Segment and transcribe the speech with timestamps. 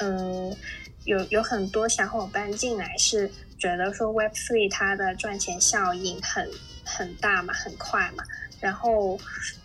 [0.00, 0.56] 嗯，
[1.04, 6.48] 有有很多小伙伴进来是觉得说 Web Three 它的赚钱效应很
[6.84, 8.24] 很大嘛，很快嘛。
[8.60, 9.18] 然后，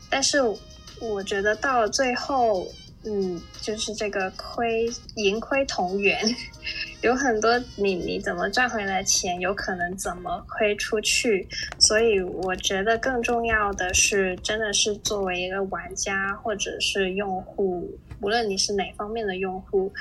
[0.10, 0.40] 但是
[1.02, 2.66] 我觉得到了最后，
[3.04, 6.20] 嗯，就是这个亏盈亏同源，
[7.02, 11.48] 有很多你你怎么赚回来钱，有可能怎么亏出去。
[11.78, 19.94] 所以我觉得更重要的是，真的是作为一个玩家或者是用户，无论你是哪方面的用户，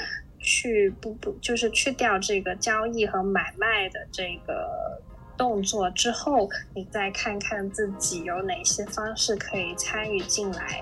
[0.44, 5.02] 去不不就是去掉这个交易和买卖的这个。
[5.36, 10.80] 动作之后，你再看看自己有哪些方式可以参与进来。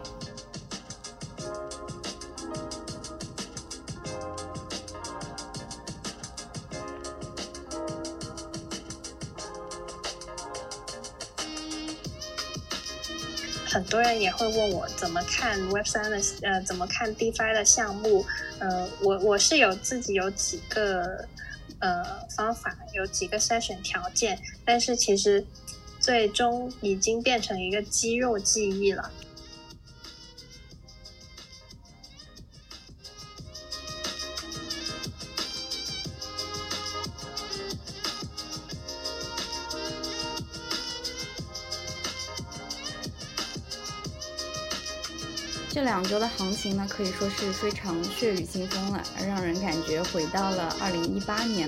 [13.73, 18.25] 很多人也会问我怎么看 Web 三的呃，怎么看 DeFi 的项目？
[18.59, 21.27] 呃，我我是有自己有几个。
[21.85, 22.05] 呃，
[22.37, 25.45] 方法有几个筛选条件，但是其实
[25.99, 29.11] 最终已经变成一个肌肉记忆了。
[45.73, 51.67] 这两周的行情呢，可以说是非常血雨腥风了，让人感觉回到了二零一八年。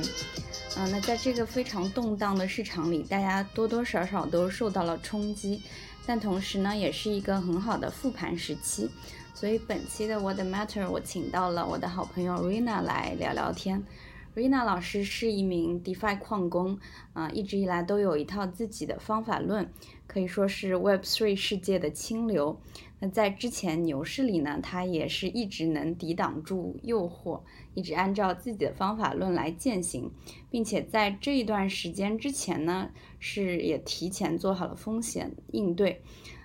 [0.76, 5.62] 嗯，那在这个非常动荡的市场里，大家多多少少都受到了冲击，
[6.04, 8.90] 但同时呢，也是一个很好的复盘时期。
[9.32, 13.82] 所以本期的 What Matter，我请到了我的好朋友 Rina 来聊聊天。
[14.36, 16.78] Rina 老师是一名 DeFi 矿工，
[17.14, 19.72] 啊，一直以来都有一套自己的方法论，
[20.06, 22.60] 可以说是 Web3 世界的清流。
[23.00, 27.40] 那在之前牛市里呢，他也是一直能抵挡住诱惑，
[27.74, 30.10] 一直按照自己的方法论来践行，
[30.50, 36.02] 并且在这一段时间之前呢，是也提前做好了风险应对。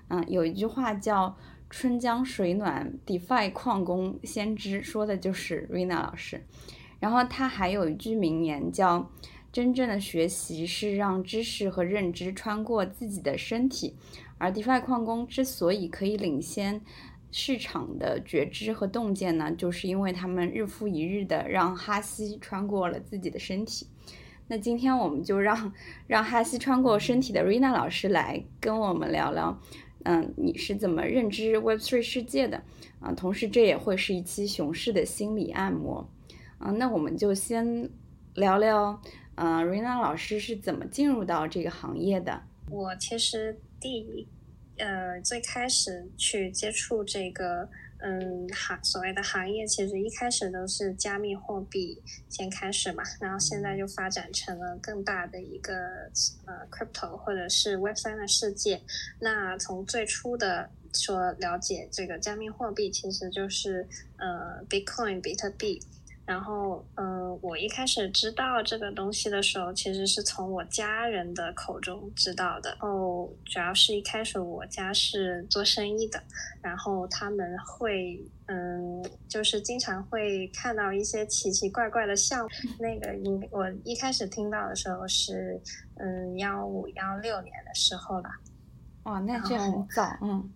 [0.09, 1.37] 嗯，有一句话叫
[1.69, 6.43] “春江水暖，DeFi 矿工先知”，说的就是 Rina 老师。
[6.99, 9.09] 然后他还有一句名言，叫
[9.53, 13.95] “真正的学习是让知识和认知穿过自己的身体”。
[14.39, 16.81] 而 DeFi 矿工之所以可以领先
[17.31, 23.85] 市场的觉知和洞见呢，就是因为他们日复一日的让哈希穿过了自己的身体。
[24.47, 25.71] 那今天我们就让
[26.07, 29.61] 让哈希穿过身体的 Rina 老师来跟我们聊聊，
[30.05, 32.63] 嗯，你是怎么认知 Web3 世界的？
[32.99, 36.09] 啊，同时这也会是一期熊市的心理按摩。
[36.57, 37.89] 嗯，那我们就先
[38.33, 38.99] 聊聊，
[39.35, 42.41] 嗯，Rina 老师是怎么进入到这个行业的？
[42.71, 44.27] 我其实第，
[44.77, 47.69] 呃，最开始去接触这个，
[47.99, 55.73] 嗯，行所谓的行业，其实一开始都是加密货币先开始嘛，然后现在就发展成了更大的一个
[56.45, 58.81] 呃 crypto 或者是 Web 三的世界。
[59.19, 65.81] 那从最初的说了解这个加密货币，其实就是呃 Bitcoin 比特币。
[66.29, 72.77] 然后，嗯，我一开始知道这个东西的时候，其实是从我家人的口中知道的。
[72.81, 76.21] 哦，主要是一开始我家是做生意的，
[76.61, 82.49] 然后他们会，嗯，就是经常会看到一些奇奇怪怪的项目。
[82.79, 85.59] 那个，应我一开始听到的时候是，
[85.95, 88.29] 嗯，幺五幺六年的时候了。
[89.05, 90.47] 哇，那这很早，嗯。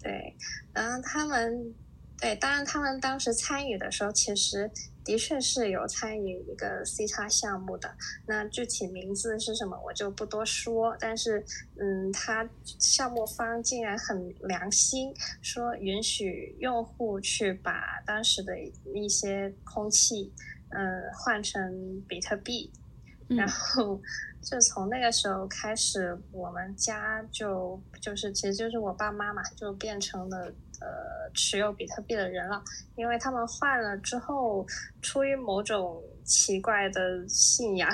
[0.00, 0.36] 对，
[0.72, 1.74] 然后他们。
[2.18, 4.70] 对，当然，他们当时参与的时候，其实
[5.04, 7.94] 的确是有参与一个 C 叉项目的。
[8.26, 10.96] 那具体名字是什么，我就不多说。
[10.98, 11.44] 但是，
[11.78, 18.58] 嗯，他项目方竟然很良心，说允许用户去把当时的
[18.94, 20.32] 一些空气，
[20.70, 22.72] 嗯，换成比特币。
[23.28, 24.00] 然后，
[24.48, 30.52] 就从那个时候开始，我们家就就是，其实就是我爸妈嘛，就变成了。
[30.78, 30.86] 呃，
[31.32, 32.62] 持有比特币的人了，
[32.96, 34.66] 因为他们换了之后，
[35.00, 37.90] 出于某种奇怪的信仰，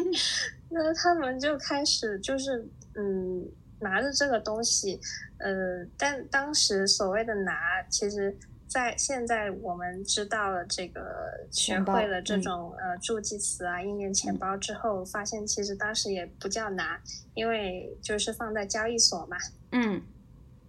[0.72, 3.46] 那他们就开始就是嗯，
[3.78, 4.98] 拿着这个东西，
[5.36, 8.34] 呃，但当时所谓的拿，其实
[8.74, 17.00] 在现在我们知道了这个，学会了这种呃助记词啊，应验钱包之后，发现其实当时也不叫拿，
[17.34, 19.36] 因为就是放在交易所嘛，
[19.70, 20.02] 嗯。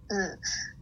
[0.06, 0.38] 嗯。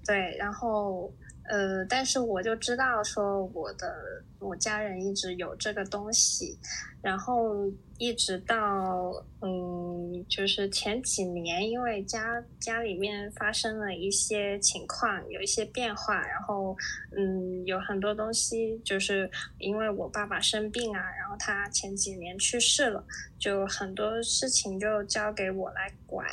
[0.06, 1.10] 对，然后
[1.48, 6.58] 呃，但是我就知道说我的我家人一直有这个东西，
[7.02, 7.66] 然后
[7.98, 16.76] 一直到嗯，就是前几年，因为家家里面发生了一些情况，有一些变化，然后
[17.16, 23.04] 嗯，有很多东西，就是因为我爸爸生病啊，然后他前几年去世了，
[23.38, 26.26] 就很多事情就交给我来管。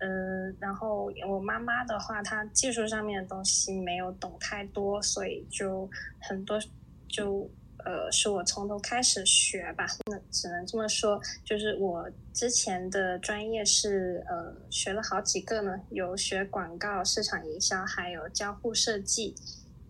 [0.00, 5.90] 嗯，然后我妈妈的话，她技术上面的东西没有懂太多，所以就
[6.20, 6.56] 很多
[7.08, 7.50] 就
[7.84, 9.86] 呃是我从头开始学吧。
[10.06, 19.34] 那只能这么说，就是我之前的专业是呃学了好几个呢，有学广告、市场营销，还有交互设计。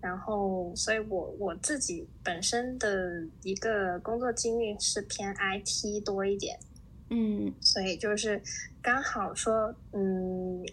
[0.01, 6.57] 然后，所以我我自己本身的一个工作经历是偏 IT 多一点。
[7.11, 8.41] 嗯，所以就是
[8.81, 10.65] 刚好说，嗯，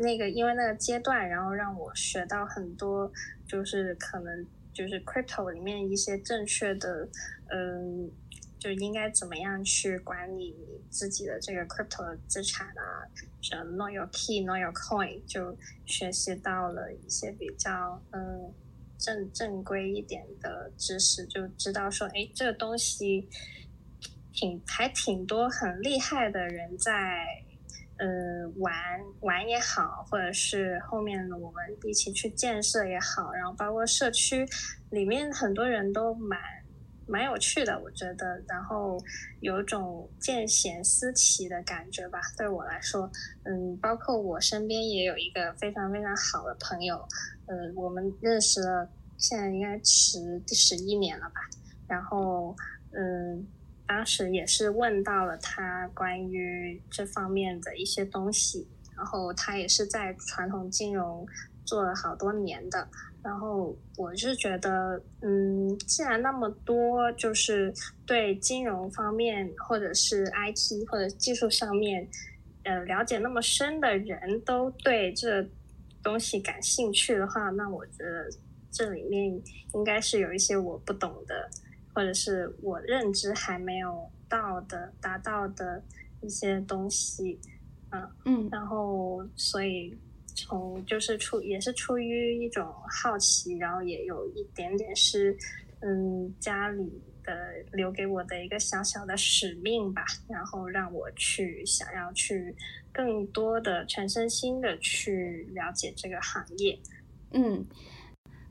[0.00, 3.12] 那个因为那个阶段，然后让我学到很多，
[3.46, 7.08] 就是可能就是 crypto 里面一些正确的，
[7.50, 8.10] 嗯，
[8.58, 13.06] 就应该怎么样去管理你自己的这个 crypto 资产啊，
[13.40, 18.52] 什么 know your key，know your coin，就学习到了一些比较嗯
[18.98, 23.28] 正正规一点的知识，就知道说，哎，这个东西。
[24.34, 27.44] 挺还挺多很厉害的人在，
[28.02, 28.08] 呃
[28.56, 28.74] 玩
[29.20, 34.44] 玩也好，或者是后面我们一起去建设也好，然后包括社区
[34.90, 36.36] 里面很多人都蛮
[37.06, 38.98] 蛮有趣的，我觉得，然后
[39.40, 42.18] 有种见贤思齐的感觉吧。
[42.36, 43.08] 对我来说，
[43.44, 46.96] 嗯，包括我身边也有一个非常非常好的朋友，
[47.46, 51.40] 呃，我们认识了，现在应该十第十一年了吧，
[51.86, 52.56] 然后
[52.90, 53.46] 嗯。
[53.86, 61.26] 当时也是问到了他关于这方面的一些东西，然后他也是在传统金融
[61.64, 62.88] 做了好多年的，
[63.22, 67.72] 然后我是觉得，嗯，既然那么多就是
[68.06, 72.08] 对金融方面或者是 IT 或者技术上面，
[72.64, 75.46] 呃，了解那么深的人都对这
[76.02, 78.28] 东西感兴趣的话，那我觉得
[78.70, 79.40] 这里面
[79.74, 81.50] 应该是有一些我不懂的。
[81.94, 85.82] 或者是我认知还没有到的、达到的
[86.22, 87.38] 一些东西，
[87.90, 89.94] 嗯嗯，然后所以
[90.34, 95.36] 从就是出也是出于一种好奇，然后也有一点点是
[95.80, 97.32] 嗯家里的
[97.72, 102.56] 留给我的一个小小的使命吧，然后让我去想要去
[102.90, 106.78] 更多的全身心的去了解这个行业，
[107.32, 107.66] 嗯，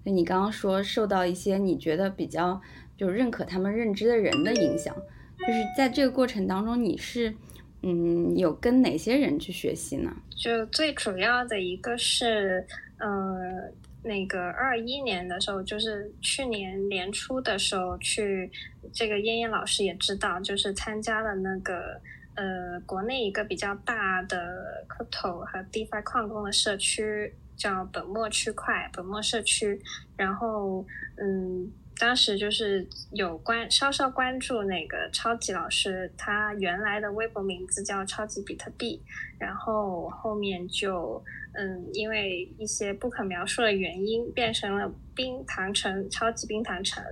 [0.03, 2.61] 那你刚刚说受到一些你觉得比较。
[3.01, 4.95] 就认可他们认知的人的影响，
[5.39, 7.33] 就是在这个过程当中，你是
[7.81, 10.15] 嗯有跟哪些人去学习呢？
[10.29, 12.63] 就最主要的一个是，
[12.99, 13.71] 呃，
[14.03, 18.51] 那个二一年的时候，就是去年年初的时候去，
[18.93, 21.99] 这个燕燕老师也知道，就是参加了那个
[22.35, 29.81] 呃国内一个比较大的 crypto 和 DeFi 矿工的社区，叫本末区块本末社区，
[30.15, 30.85] 然后
[31.17, 31.71] 嗯。
[32.01, 38.99] 当时就是有关稍稍关注那个超级老师，他原来的微博名字叫超级比特币，
[39.37, 47.03] 然后后面就嗯，因为一些不可描述的原因，变成了冰糖城超级冰糖城，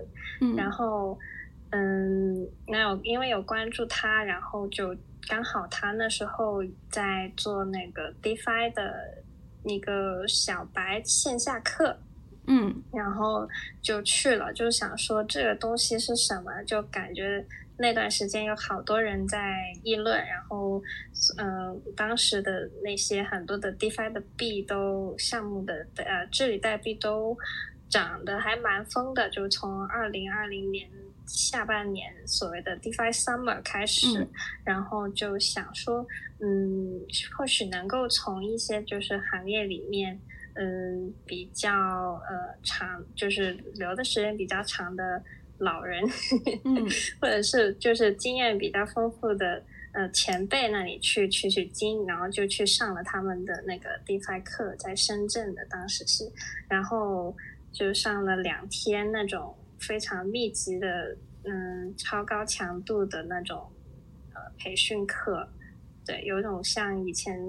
[0.41, 1.15] 嗯，然后
[1.69, 4.97] 嗯，那有因为有关注他，然后就
[5.27, 9.23] 刚好他那时候在做那个 DeFi 的
[9.65, 11.99] 一个小白线下课。
[12.51, 13.47] 嗯，然后
[13.79, 17.45] 就去了，就想说这个东西是什么，就感觉
[17.77, 20.81] 那段时间有好多人在议论，然后，
[21.37, 27.37] 嗯，当时的那些很多的 DeFi 的币都项目的呃治理代币都
[27.87, 30.89] 涨得还蛮疯的，就从二零二零年
[31.27, 34.27] 下半年所谓的 DeFi Summer 开始，
[34.63, 36.03] 然后就想说，
[36.39, 36.99] 嗯，
[37.37, 40.19] 或许能够从一些就是行业里面。
[40.55, 45.23] 嗯，比较呃长，就是留的时间比较长的
[45.57, 46.03] 老人，
[47.21, 49.63] 或者是就是经验比较丰富的
[49.93, 56.29] 呃前辈那里去取取经，然后就去上了他们的那个 DeFi 课，在深圳的当时是，
[56.67, 57.35] 然后
[57.71, 63.71] 就上了两天那种非常密集的嗯超高强度的那种
[64.33, 65.47] 呃培训课，
[66.05, 67.39] 对，有种像以前。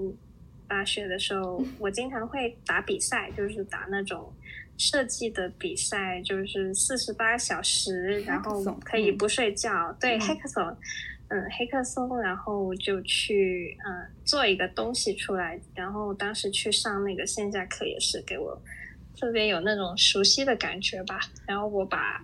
[0.71, 4.33] 大学的时候，我经常会打比赛，就是打那种
[4.77, 9.91] 设计的比赛，就是四十八小时，然后可以不睡觉。
[9.99, 10.65] 对，黑客松，
[11.27, 15.59] 嗯，黑客松，然后就去嗯做一个东西出来。
[15.75, 18.57] 然后当时去上那个线下课，也是给我
[19.19, 21.19] 特别有那种熟悉的感觉吧。
[21.45, 22.23] 然后我把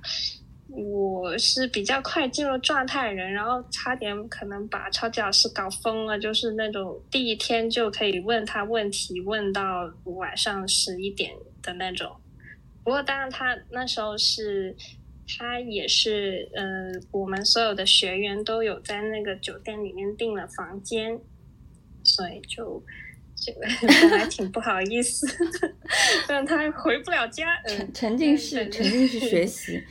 [0.70, 11.32] 我是比较快进入状态人，然后差点可能把超级老师搞疯了，就是那种第一天就可以问他问题，问到晚上十一点
[11.62, 12.16] 的那种。
[12.84, 14.76] 不过当然，他那时候是，
[15.38, 16.64] 他也是，呃，
[17.12, 21.20] 我们所有的学员都有在那个酒店里面订了房间，
[22.04, 22.84] 所以就
[23.36, 25.28] 就本来挺不好意思，
[26.30, 29.84] 让他回不了家，沉沉浸式沉浸式学习。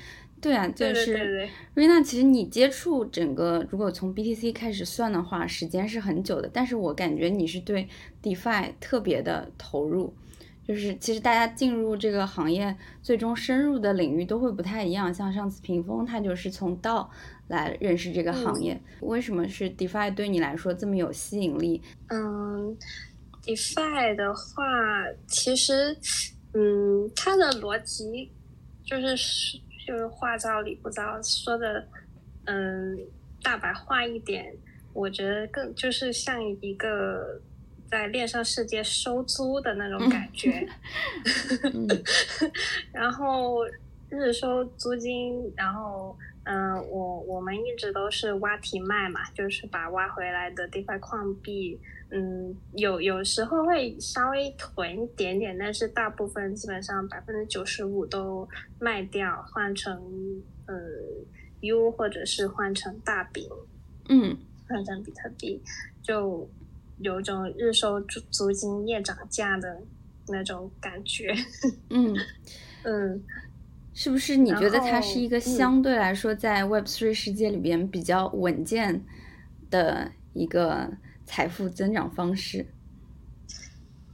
[0.46, 2.00] 对啊，就是瑞娜。
[2.00, 6.48] 其实你接触整个，如果从 BTC 开始算的话，时间是很久的。
[6.52, 7.88] 但是我感觉你是对
[8.22, 10.14] DeFi 特别的投入，
[10.64, 15.12] 就是其实大家进入这个行业，最终深入的领域都会不太一样。
[15.12, 17.10] 像上次屏风，他就是从道
[17.48, 18.80] 来认识这个行业。
[19.00, 21.82] 为什么是 DeFi 对你来说这么有吸引力？
[22.06, 22.78] 嗯
[23.44, 24.62] ，DeFi 的话，
[25.26, 25.96] 其实，
[26.54, 28.30] 嗯，它的逻辑
[28.84, 29.58] 就是是。
[29.86, 31.86] 就是话糙理不糙，说的，
[32.46, 32.98] 嗯，
[33.42, 34.52] 大白话一点，
[34.92, 37.40] 我觉得更就是像一个
[37.88, 40.66] 在恋上世界收租的那种感觉，
[42.92, 43.64] 然后
[44.08, 51.80] 日收租金，然后，嗯，我我们一直都是挖题卖嘛，就是把挖回来的 DeFi 矿币。
[52.08, 58.48] 嗯，有有时候会稍微囤一点点，但是大部分基本上百分之九十五都
[58.78, 60.00] 卖掉，换成
[60.66, 60.75] 呃
[61.62, 63.48] U 或者是换成大饼，
[64.08, 64.36] 嗯，
[64.68, 65.60] 换成比特币，
[66.00, 66.48] 就
[66.98, 69.82] 有种日收租租金夜涨价的
[70.28, 71.34] 那种感觉。
[71.90, 72.16] 嗯
[72.84, 73.20] 嗯，
[73.92, 79.04] 是不是你觉得它是一个相对来说在 Web Three 世界里边比较稳健
[79.68, 80.88] 的一个？
[81.26, 82.64] 财富增长方式，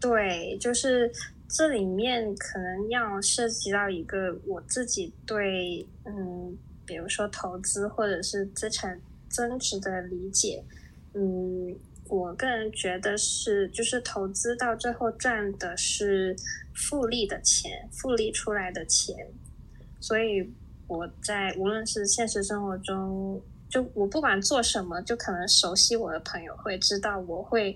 [0.01, 1.13] 对，就是
[1.47, 10.65] 这里面可能要涉及到一个我自己对，嗯，比如说投资或者是资产增值的理解，
[11.13, 11.77] 嗯，
[12.09, 16.35] 我个人觉得是，就是投资到最后赚的是
[16.75, 19.15] 复利的钱，复利出来的钱，
[20.01, 20.51] 所以
[20.89, 23.41] 我在无论是现实生活中。
[23.73, 27.75] 就我不管做什么，就可能熟悉我的朋友会知道我会，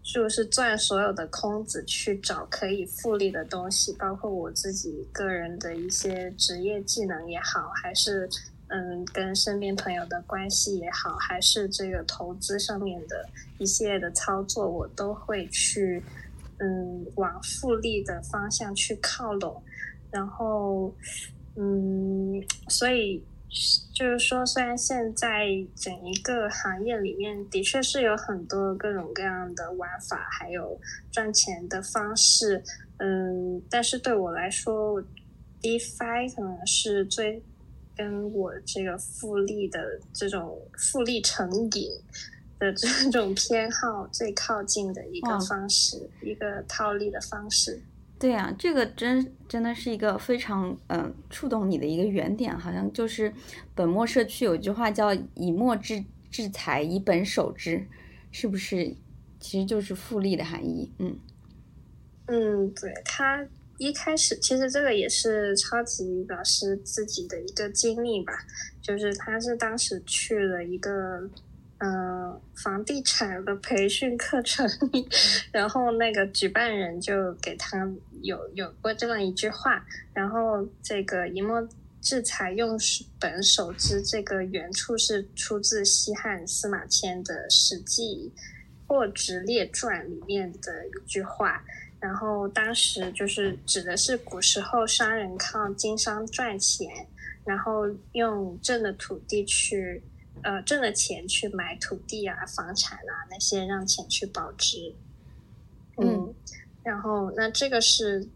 [0.00, 8.30] 就是钻所有的空子去找可以复利的东西，包括我自己个人的一些职业技能也好，还是
[8.68, 13.28] 嗯跟身边朋友的关系也好，还是这个投资上面的
[13.58, 16.00] 一系列的操作，我都会去
[16.58, 19.60] 嗯往复利的方向去靠拢，
[20.12, 20.94] 然后
[21.56, 23.20] 嗯，所以。
[23.92, 30.80] 就是说，虽然现在整一个行业里面的确是有很多各种各样的玩法，还有
[31.10, 32.64] 赚钱的方式，
[32.96, 35.02] 嗯，但是对我来说
[35.60, 37.42] ，DeFi 可能是最
[37.94, 41.90] 跟我这个复利的这种复利成瘾
[42.58, 47.82] 的这种偏好最靠近的一个方式，一个套利的方式。
[48.22, 53.32] 对呀，这个真真的是一个非常嗯触动你的一个原点，好像就是
[53.74, 57.84] 本末社区有句话叫“以墨制制裁，以本守之”，
[58.30, 58.94] 是不是？
[59.40, 60.92] 其实就是复利的含义。
[61.00, 61.18] 嗯
[62.26, 63.44] 嗯，对他
[63.78, 68.32] 一开始其实这个也是超级老师自己的一个经历吧，
[68.80, 71.28] 就是他是当时去了一个。
[71.84, 74.64] 嗯，房地产的培训课程，
[75.50, 79.84] 然后那个举办人就给他有有过这么一句话，
[80.14, 81.68] 然后这个“一墨
[82.00, 82.78] 制裁，用
[83.18, 88.32] 本守之”这个原处是出自西汉司马迁的《史记·
[88.86, 91.64] 货殖列传》里面的一句话，
[91.98, 97.08] 然后当时就是指的是古时候商人靠经商赚钱，
[97.44, 100.00] 然后用挣的土地去。
[100.42, 104.94] 呃，挣了钱去买土地啊、房产啊那些，让钱去保值。
[105.98, 106.34] 嗯，
[106.82, 108.28] 然后那这个是，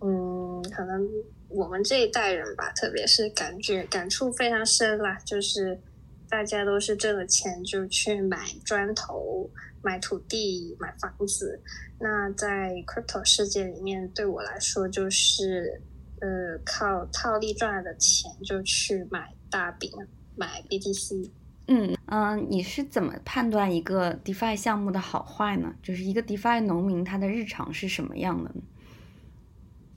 [0.00, 1.08] 嗯，可能
[1.48, 5.80] 我们这一代人吧，特别是感觉感触非常深啦，就是
[6.28, 9.48] 大家都是挣了钱就去买砖头、
[9.82, 11.62] 买土地、买房子。
[12.00, 15.80] 那在 crypto 世界里面，对我来说就是，
[16.20, 19.92] 呃，靠套利赚来的钱就去买大饼。
[20.38, 21.30] 买 BTC，
[21.68, 25.74] 嗯嗯，你是怎么判断一个 DeFi 项目的好坏呢？
[25.82, 28.50] 就是一个 DeFi 农民他的日常是什么样的？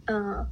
[0.06, 0.48] 嗯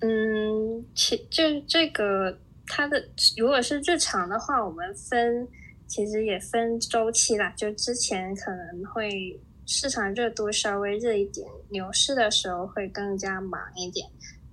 [0.00, 5.48] 嗯，其就这个他的如果是日常的话，我们分
[5.88, 7.52] 其实也分周期啦。
[7.56, 14.08] 就之前可能会市场热度稍微热一点，牛市的时候会更加忙一点。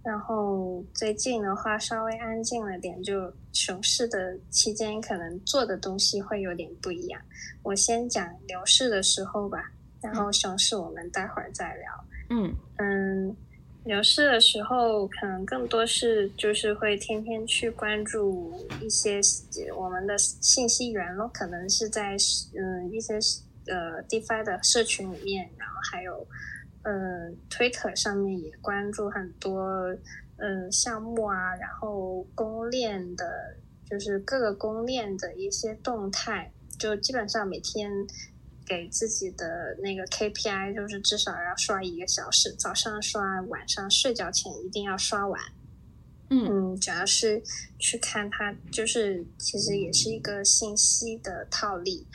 [0.07, 7.21] 然后最近的话稍微安静了点，就熊市的期间可能做的东西会有点不一样。
[7.61, 9.69] 我先讲牛市的时候吧，
[10.01, 12.05] 然后熊市我们待会儿再聊。
[12.29, 13.35] 嗯嗯，
[13.83, 19.19] 牛市的时候可能更多是就是会天天去关注一些
[19.75, 22.15] 我们的信息源咯，可能是在
[22.55, 23.15] 嗯一些
[23.65, 26.25] 呃 DeFi 的社群里面，然后还有。
[26.89, 29.93] 嗯，Twitter 上面也关注很多
[30.37, 33.57] 嗯项目啊，然后公链的，
[33.89, 37.91] 就是各个公链的一些动态，就基本上每天
[38.65, 45.41] 给自己的那个 KPI 就是至少要刷一个小时，早上刷，晚上睡觉前一定要刷完。
[46.29, 47.43] 嗯，主要是
[47.77, 52.07] 去看它，就是其实也是一个信息的套利，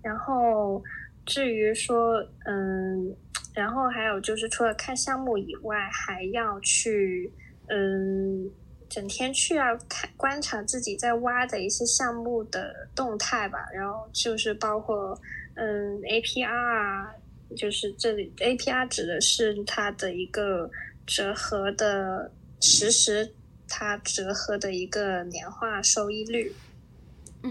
[0.00, 0.82] 然后。
[1.26, 3.16] 至于说，嗯，
[3.54, 7.32] 然后还有就是，除了看项目以外，还要去，
[7.68, 8.50] 嗯，
[8.88, 13.58] 整天去要看观察自己在挖的一些项目的动态吧。
[13.72, 15.18] 然后就是包括，
[15.54, 17.14] 嗯，APR 啊，
[17.56, 20.70] 就是这里 APR 指的是它的一个
[21.06, 23.32] 折合的实时，
[23.66, 26.52] 它折合的一个年化收益率。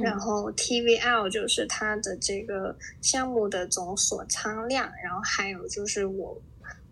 [0.01, 6.41] 然后 TVL 就是它的这个项目的总锁仓量，然后还有就是我，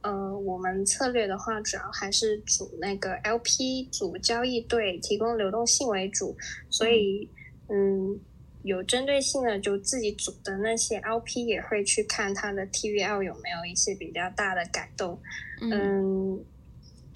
[0.02, 6.38] 呃，我们策略的话，主要还是主那个 LP 组交易对，提供流动性为主，
[6.70, 7.30] 所以
[7.70, 8.20] 嗯，
[8.64, 15.20] 有针对性的就自己组的那些 LP 也会去看它的 TVL 有没有一些比较大的改动，
[15.62, 16.44] 嗯。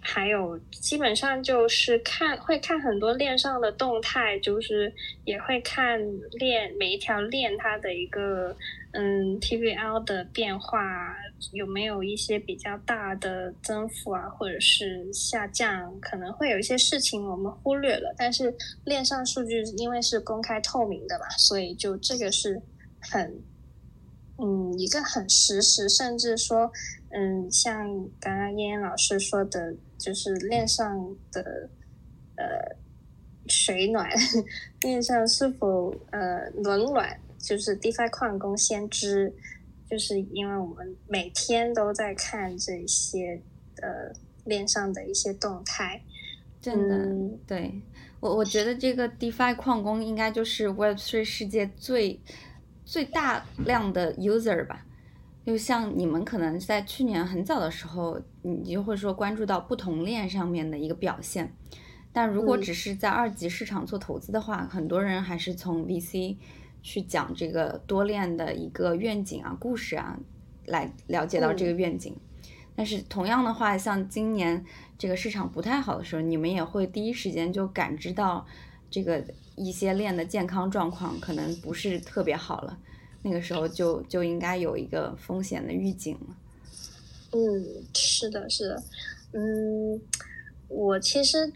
[0.07, 4.93] 还有，基本上就是看会看很多链上的动态，就是
[5.23, 5.99] 也会看
[6.33, 8.55] 链每一条链它的一个
[8.91, 11.15] 嗯 TVL 的变化
[11.53, 18.13] 有没有一些比较大的增幅啊，或者是下降，可能会有一些事情我们忽略了。
[18.15, 22.61] 但是链上数据因为是公开透明的嘛，所以就这个是
[22.99, 23.41] 很
[24.37, 26.71] 嗯一个很实时，甚至说
[27.09, 27.87] 嗯像
[28.19, 29.73] 刚刚燕燕老师说的。
[30.05, 31.67] 就是链上的
[32.35, 32.45] 呃
[33.47, 34.07] 水暖，
[34.81, 39.33] 链上是否呃冷暖，就是 DeFi 矿工先知，
[39.89, 43.41] 就是因为我们每天都在看这些
[43.81, 44.13] 呃
[44.43, 45.99] 链上的一些动态，
[46.61, 47.81] 真的，对
[48.19, 52.21] 我我觉得这个 DeFi 矿工应该就是 Web3 世界最
[52.85, 54.85] 最大量的 user 吧。
[55.45, 61.55] 就像你们可能在去年很早的时候，你就会说关注到不同链上面的一个表现，
[62.11, 66.37] 但如果只是在二级市场做投资的话，很多人还是从 VC
[66.81, 70.17] 去讲这个多链的一个愿景啊、故事啊，
[70.65, 72.17] 来了解到这个愿景。
[72.75, 74.65] 但是同样的话，像今年
[74.97, 78.43] 这个市场不太好的时候，你们也会第一时间就感知到
[78.89, 79.23] 这个
[79.55, 82.79] 一些链的健康状况可能不是特别好了。
[83.27, 86.37] 那个时候就就应该有一个风险的预警了。
[87.31, 88.83] 嗯，是的，是的。
[89.33, 89.99] 嗯，
[90.67, 91.51] 我其实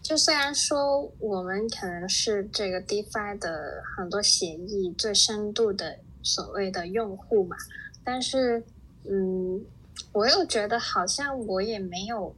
[0.00, 7.54] 就虽然说我们可能是这个 DeFi 的很多协议最深度的所谓的用户嘛，
[8.02, 8.64] 但是
[9.04, 9.62] 嗯，
[10.12, 12.34] 我又觉得好像我也没有。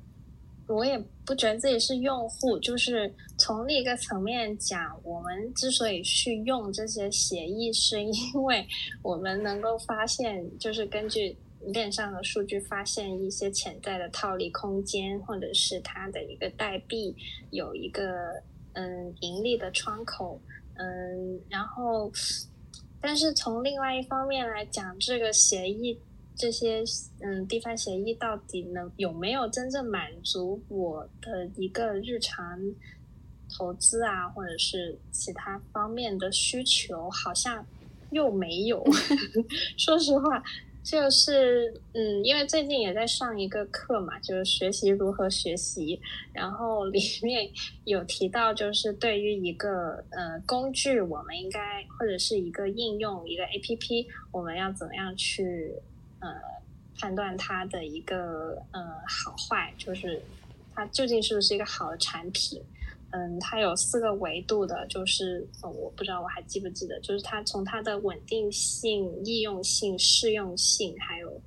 [0.67, 3.15] 我也不觉得自己是用户，就是
[3.49, 8.67] 从另一个层面讲，我们之所以去用这些协议，是因为
[9.03, 17.17] 我们能够发现，就是根据链上的数据发现一些潜在的套利空间，或者是它的一个代币
[17.51, 18.05] 有一个
[18.75, 20.39] 嗯盈利的窗口，
[20.75, 22.13] 嗯，然后，
[23.01, 25.99] 但是从另外一方面来讲，这个协议。
[26.41, 26.85] 这些
[27.21, 32.57] 嗯地方协议到底能有没有真正满足我的一个日常
[33.57, 37.11] 投资啊，或者是其他方面的需求？
[37.11, 37.65] 好像
[38.11, 38.85] 又没有。
[39.77, 40.43] 说实话，
[40.83, 46.01] 就是嗯，因为最近也在上一个课嘛，就是学习如何学习，
[46.33, 47.51] 然后里面
[47.85, 55.75] 有提到，就是对于一个呃工具，我们应该或者是一个应用一个 APP，我们要怎么样去。
[56.21, 56.29] 呃，
[56.99, 60.21] 判断它的一个呃好坏，就是
[60.75, 62.61] 它究竟是不是一个好的产品。
[63.11, 71.41] 嗯，它有四个维度的，就是我不知道我还记不记得，就是它从它的稳定性、易用性、适用性，还有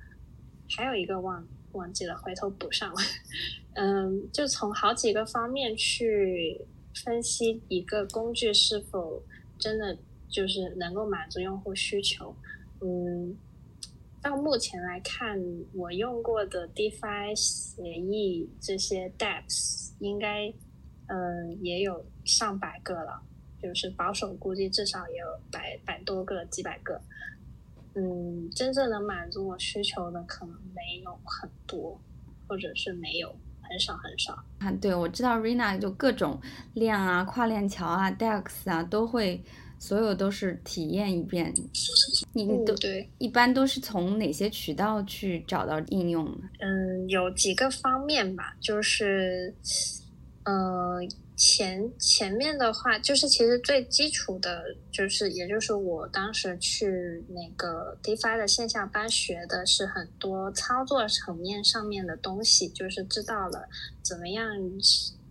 [0.76, 2.96] 还有一个忘忘记了，回头补上了。
[3.74, 6.60] 嗯，就从好几个方面去
[7.04, 9.22] 分析一个工具是否
[9.58, 9.96] 真的
[10.28, 12.34] 就是能够满足用户需求。
[12.80, 13.36] 嗯。
[14.24, 15.36] 到目前来看，
[15.74, 20.54] 我用过的 DeFi 协议这些 Dapps 应该，
[21.12, 23.20] 嗯，也有上百个了，
[23.62, 26.98] 就是保守估计至少也有百百多个、几百个。
[27.94, 32.00] 嗯，真正能满足我需求的可能没有很多，
[32.48, 33.28] 或者是没有
[33.60, 34.32] 很少很少。
[34.60, 36.40] 啊，对，我知道 Rina 就各种
[36.72, 39.44] 链啊、跨链桥啊、DEX 啊都会。
[39.78, 41.52] 所有都是体验一遍，
[42.34, 46.48] 你都对，一般都是从哪些渠道去找到应用呢？
[46.60, 49.52] 嗯，有几个方面吧，就是，
[50.44, 50.98] 呃，
[51.36, 63.68] 前前面的话，就是其实最基础的，就是也就是我当时去那个 DeFi 的线下班学的是很多操作层面上面的东西，就是知道了
[64.02, 64.46] 怎么样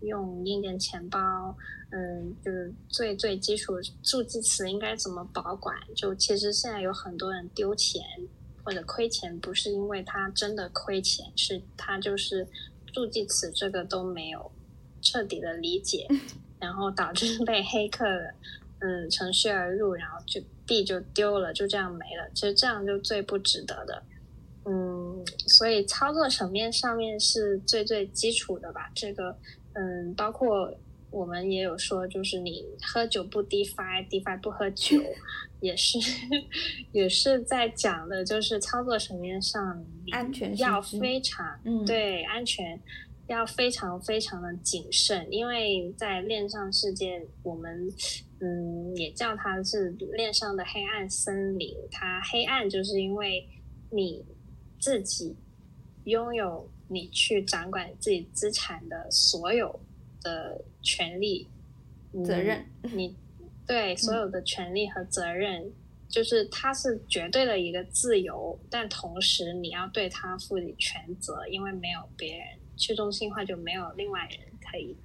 [0.02, 1.56] 用硬件钱包。
[1.94, 5.76] 嗯，就是最最基础助记词应该怎么保管？
[5.94, 8.02] 就其实现在有很多人丢钱
[8.64, 12.48] 或者亏钱，不是因为他真的亏钱，是他就是
[12.94, 14.50] 助记词这个都没有
[15.02, 16.08] 彻底的理解，
[16.60, 18.06] 然后导致被黑客
[18.80, 22.30] 嗯乘虚而入，然后就币就丢了，就这样没了。
[22.34, 24.04] 其实这样就最不值得的。
[24.66, 28.92] 嗯，所以操作层面上面是最最基础的吧。
[28.96, 29.38] 这个
[29.74, 30.74] 嗯，包括。
[31.14, 34.98] 我们也有说，就是你喝酒不 DeFi，DeFi 不喝酒，
[35.60, 36.00] 也是
[36.94, 42.80] 也是在讲的，就是操作层面上安全要非常嗯对安全
[43.32, 47.88] 要非常非常的谨慎，因为在恋上世界，我们
[48.40, 53.48] 嗯也叫它是恋上的黑暗森林，它黑暗就是因为
[53.90, 54.26] 你
[54.80, 55.36] 自己
[56.06, 59.80] 拥有你去掌管自己资产的所有。
[60.24, 61.50] 的权利、
[62.24, 62.64] 责任，
[62.94, 63.18] 你
[63.66, 65.74] 对所有的权利和责任，
[66.08, 72.46] 就是它是绝对的一个自由，但同时你要对它负起全责，因为没有别人
[72.78, 74.96] 去中心化，就没有另外人可以，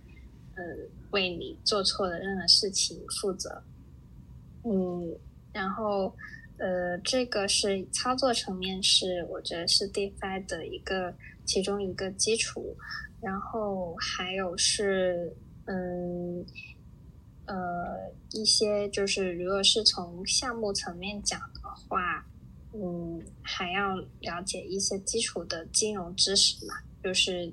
[0.54, 0.62] 呃，
[1.10, 3.62] 为你做错的任何事情负责。
[4.64, 5.16] 嗯，
[5.52, 6.14] 然后
[6.58, 12.76] 呃，这个是操作层面，是我觉得是 DeFi 的一个其中一个基础。
[13.20, 16.44] 然后还有是，嗯，
[17.46, 22.26] 呃，一些就是，如果是从项目层面讲的话，
[22.72, 26.74] 嗯，还要了解一些基础的金融知识嘛。
[27.06, 27.52] 就是，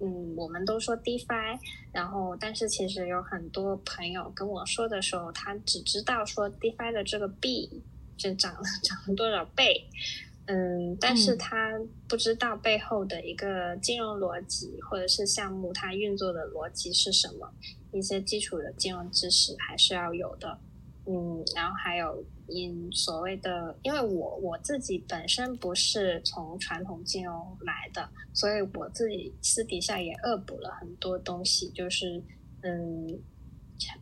[0.00, 1.56] 嗯，我们都说 DeFi，
[1.92, 7.80] 然后，但是其实有很多朋友跟我说的时候，他只知道说 DeFi 的这个币
[8.16, 9.88] 就涨了 涨了多少倍。
[10.46, 17.54] 嗯，但是他不知道背后的一个金融逻辑，或者是项目它运作的逻辑是什么，
[17.92, 20.58] 一些基础的金融知识还是要有的。
[21.08, 32.22] 嗯，然后还有因所谓的，因为我我自己本身不是从传统金融来的，所以我自己私底下也恶补了很多东西，就是
[32.62, 33.18] 嗯，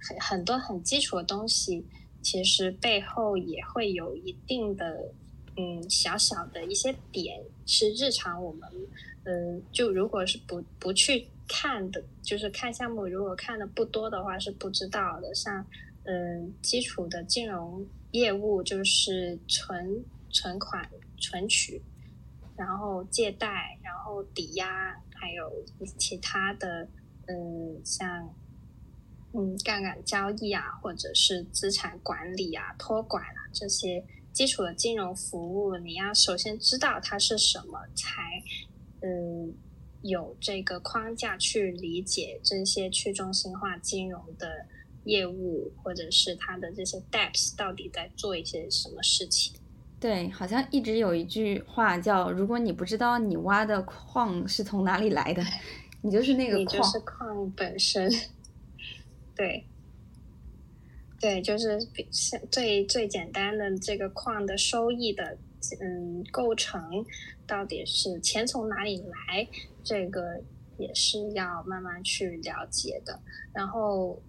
[0.01, 1.87] 很很多很基础的东西，
[2.21, 5.13] 其实背后也会有一定的。
[5.59, 8.71] 嗯，小小的一些点是日常我们，
[9.25, 15.35] 嗯，就如果是不不去看的，就是看项目，如果看的不多的话是不知道的。
[15.35, 15.67] 像，
[16.07, 20.89] 嗯，基础的金融业务就是存存款、
[21.19, 21.83] 存取，
[22.57, 25.53] 然后借贷，然后抵押，还有
[25.99, 26.89] 其他的，
[27.27, 28.35] 嗯，像，
[29.33, 34.05] 嗯，杠杆交易啊，或者是资产管理啊、托管啊这些。
[34.37, 38.21] 基础的金融服务，你要首先知道它是什么，才
[39.01, 39.55] 嗯
[40.03, 44.67] 有这个框架去理解这些去中心化金融的
[45.07, 49.59] 业务，或者是它的这些 Dapps 到底在做一些什么事情。
[49.99, 55.43] 对，好像一直有一句话叫：如果你不知道你挖的矿是从哪里来的，
[56.03, 58.13] 你就是那个矿，你就是矿本身。
[59.35, 59.65] 对。
[61.19, 61.79] 对，就是
[62.51, 65.39] 最最简单的这个矿的收益的
[65.81, 66.79] 嗯构成，
[67.47, 69.49] 到底是钱从哪里来，
[69.83, 70.39] 这个
[70.77, 73.19] 也是要慢慢去了解的。
[73.55, 74.23] 然后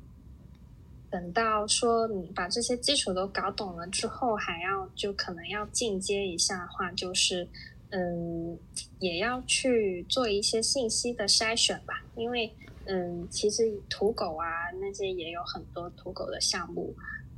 [1.10, 7.48] 等到说你把这些基础都搞懂了之后，还要就可能要进阶一下的话，就是
[7.91, 8.58] 嗯
[9.00, 12.54] 也要去做一些信息的筛选吧，因为。
[12.89, 14.48] 嗯，其实土狗啊
[14.80, 16.96] 那些也有很多土狗的项目，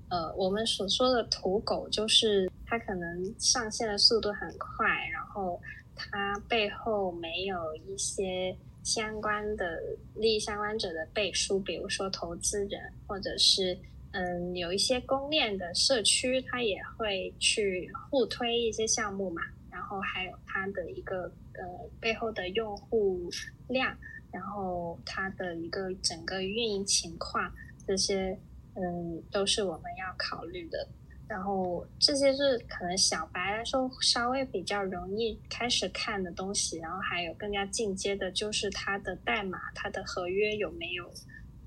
[0.07, 5.59] 呃，我们所说的土狗就是它可能上线的速度很快，然后
[5.95, 9.81] 它背后没有一些相关的
[10.15, 13.77] 利益相关者的背书，比如说投资人，或者是
[14.11, 23.29] 嗯有一些公链的社区，它也会去互推一些项目嘛，然后还有它的一个呃背后的用户
[23.67, 23.95] 量，
[24.31, 27.53] 然后它的一个整个运营情况，
[27.85, 28.39] 这些
[28.75, 30.87] 嗯都是我们要考虑的。
[31.29, 41.07] 然后这些是可能小白来说稍微比较容易开始看的东西，然后还有更加进阶的就是它的代码、它的合约有没有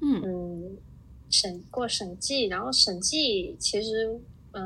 [0.00, 0.76] 嗯
[1.30, 4.20] 审过审计，然后审计其实
[4.50, 4.60] 呃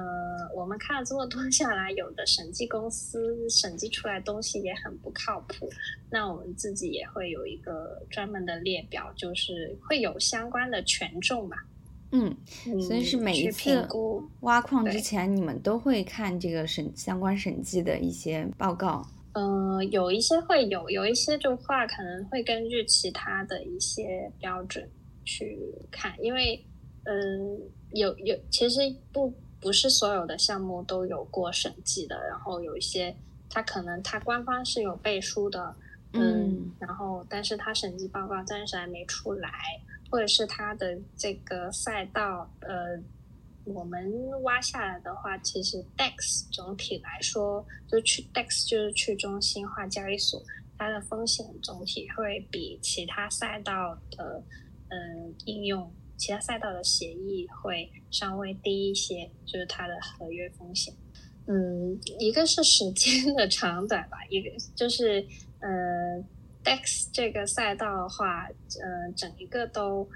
[0.54, 5.68] 我们看了这么多 下来，有的审计公司审计出来东西也很不靠谱，
[6.10, 11.66] 那我们自己也会有一个专门的列表，就是会有相关的权重吧。
[12.12, 12.36] 嗯，
[12.80, 13.86] 所以是每一次
[14.40, 19.06] 挖矿之前，你们都会看这个审相关审计的一些报告。
[19.32, 24.88] 嗯，有一些会有，有一些的话可能会根据其他的一些标准
[25.24, 25.58] 去
[25.90, 26.64] 看，因为
[27.04, 27.60] 嗯，
[27.92, 28.80] 有有其实
[29.12, 33.14] 不不是所有的项目都有过审计的，然后有一些
[33.50, 35.74] 它可能它官方是有背书的，
[36.12, 39.50] 嗯，然后但是它审计报告暂时还没出来。
[40.10, 42.98] 或者是它的这个赛道，呃，
[43.64, 50.42] 我们挖下来的话，其实 DEX 总体来说，就去 DEX 就是去中心化交易所，
[50.78, 54.42] 它的风险总体会比其他赛道的，
[54.88, 60.94] 嗯，应用其他赛道的协议会稍微低一些，就是它的合约风险。
[61.46, 65.26] 嗯，一个是时间的长短吧，一个就是，
[65.60, 66.24] 呃。
[66.66, 68.48] DEX 这个赛道的话，
[68.82, 70.08] 呃，整一个都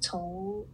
[0.00, 0.64] 从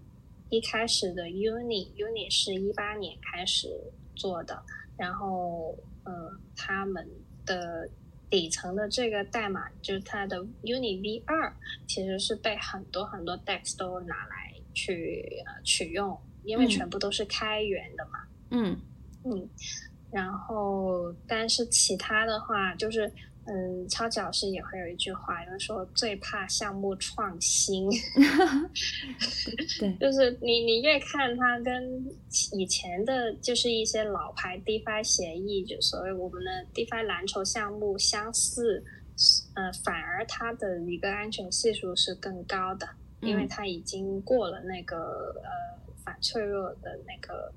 [0.50, 3.66] 一开始的 Uni，Uni 是一八年开始
[4.14, 4.62] 做的，
[4.98, 7.08] 然后，呃，他们
[7.46, 7.88] 的
[8.28, 11.50] 底层的这个代码就是它的 Uni V 二，
[11.88, 18.18] 其实是被很多很多 DEX 都拿来去呃取用，因为全部都是开源的嘛。
[18.50, 18.78] 嗯
[19.24, 19.48] 嗯，
[20.10, 23.10] 然后，但是其他的话就是。
[23.44, 27.90] 嗯，超级老师也会有一句话，就是说最怕项目创新。
[29.80, 32.08] 对，就是你你越看它跟
[32.52, 38.84] 以前的，就是一些老牌 DeFi 协议，就所谓我们的 DeFi 蓝筹项目相似，
[39.56, 42.88] 呃，反而它的一个安全系数是更高的，
[43.22, 44.96] 因为它已经过了那个
[45.42, 47.52] 呃反脆弱的那个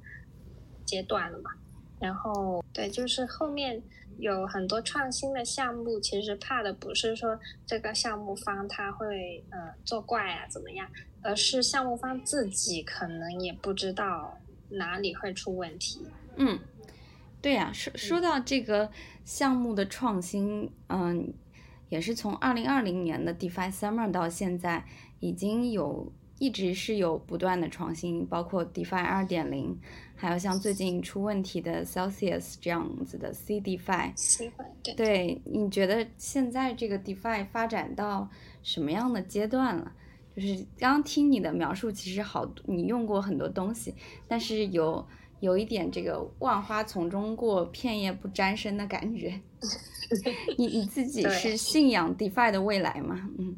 [0.84, 1.52] 阶段了嘛。
[2.00, 3.84] 然后，对，就是后面。
[4.18, 10.88] 有很多创新的项目，其实怕的不是说这个项目方他会呃作怪啊怎么样，
[11.22, 14.38] 而是项目方自己可能也不知道
[14.70, 16.06] 哪里会出问题。
[16.38, 16.60] 嗯，
[17.42, 18.90] 对呀，说说到这个
[19.24, 21.34] 项目的创新，嗯，
[21.90, 24.86] 也是从二零二零年的 DeFi Summer 到现在，
[25.20, 29.80] 已经有一直是有不断的创新，包括 DeFi 二点零。
[30.16, 34.12] 还有像最近出问题的 Celsius 这样子的 C DeFi，
[34.96, 38.30] 对，你觉得现在这个 DeFi 发展到
[38.64, 39.92] 什么样的阶段了？
[40.36, 43.94] 就是刚刚听你的描述，其实好，你用过很多东西，
[44.28, 45.06] 但是有
[45.42, 49.40] 有一点这个万花丛中过，片叶不沾身的感觉。
[50.58, 53.30] 你你自己是信仰 DeFi 的未来吗？
[53.38, 53.56] 嗯。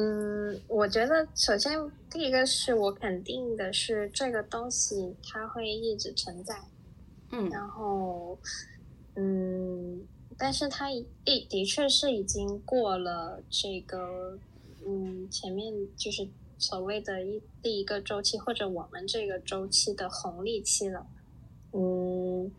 [0.00, 1.78] 嗯，我觉得首先
[2.10, 6.56] 第一个是我肯定的是这个东西它会一直存在，
[7.32, 8.38] 嗯，然后
[9.14, 10.02] 嗯，
[10.38, 14.38] 但是它一的确是已经过了这个
[14.86, 21.06] 嗯前面就是所谓的一第一个周期或者我们这个周期的红利期了，
[21.72, 22.50] 嗯，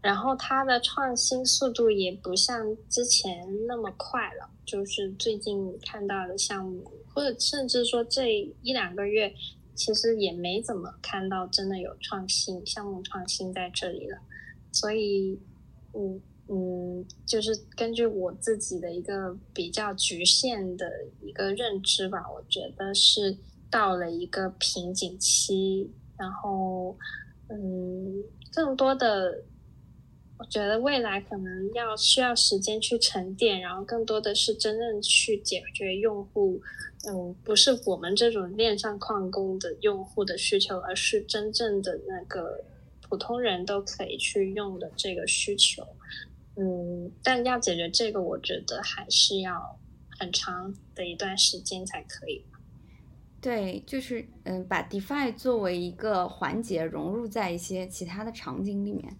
[0.00, 4.48] 然后它的创新速度也不像之前那么快了。
[4.64, 6.84] 就是最近看到的项目，
[7.14, 8.30] 或者甚至说这
[8.60, 9.32] 一两个月，
[9.74, 14.18] 其实也没怎么看到真的有创新项目创新在这里了。
[14.70, 15.40] 所以，
[15.94, 20.86] 嗯嗯，就是根据我自己的一个比较局限的
[21.22, 23.38] 一个认知吧，我觉得是
[23.70, 26.94] 到了一个瓶颈期，然后，
[27.48, 29.44] 嗯，更多的。
[30.38, 36.62] 我觉得未来可能要需要时间去沉淀，然后更多的是真正去解决用户，
[37.08, 42.64] 嗯，不是我们这种链上矿工的用户的需求，而是真正的那个
[43.00, 45.84] 普通人都可以去用的这个需求，
[46.54, 49.76] 嗯，但要解决这个，我觉得还是要
[50.20, 52.44] 很长的一段时间才可以。
[53.40, 59.16] 对，就是嗯，把 DeFi 作为一个环节融入在一些其他的场景里面。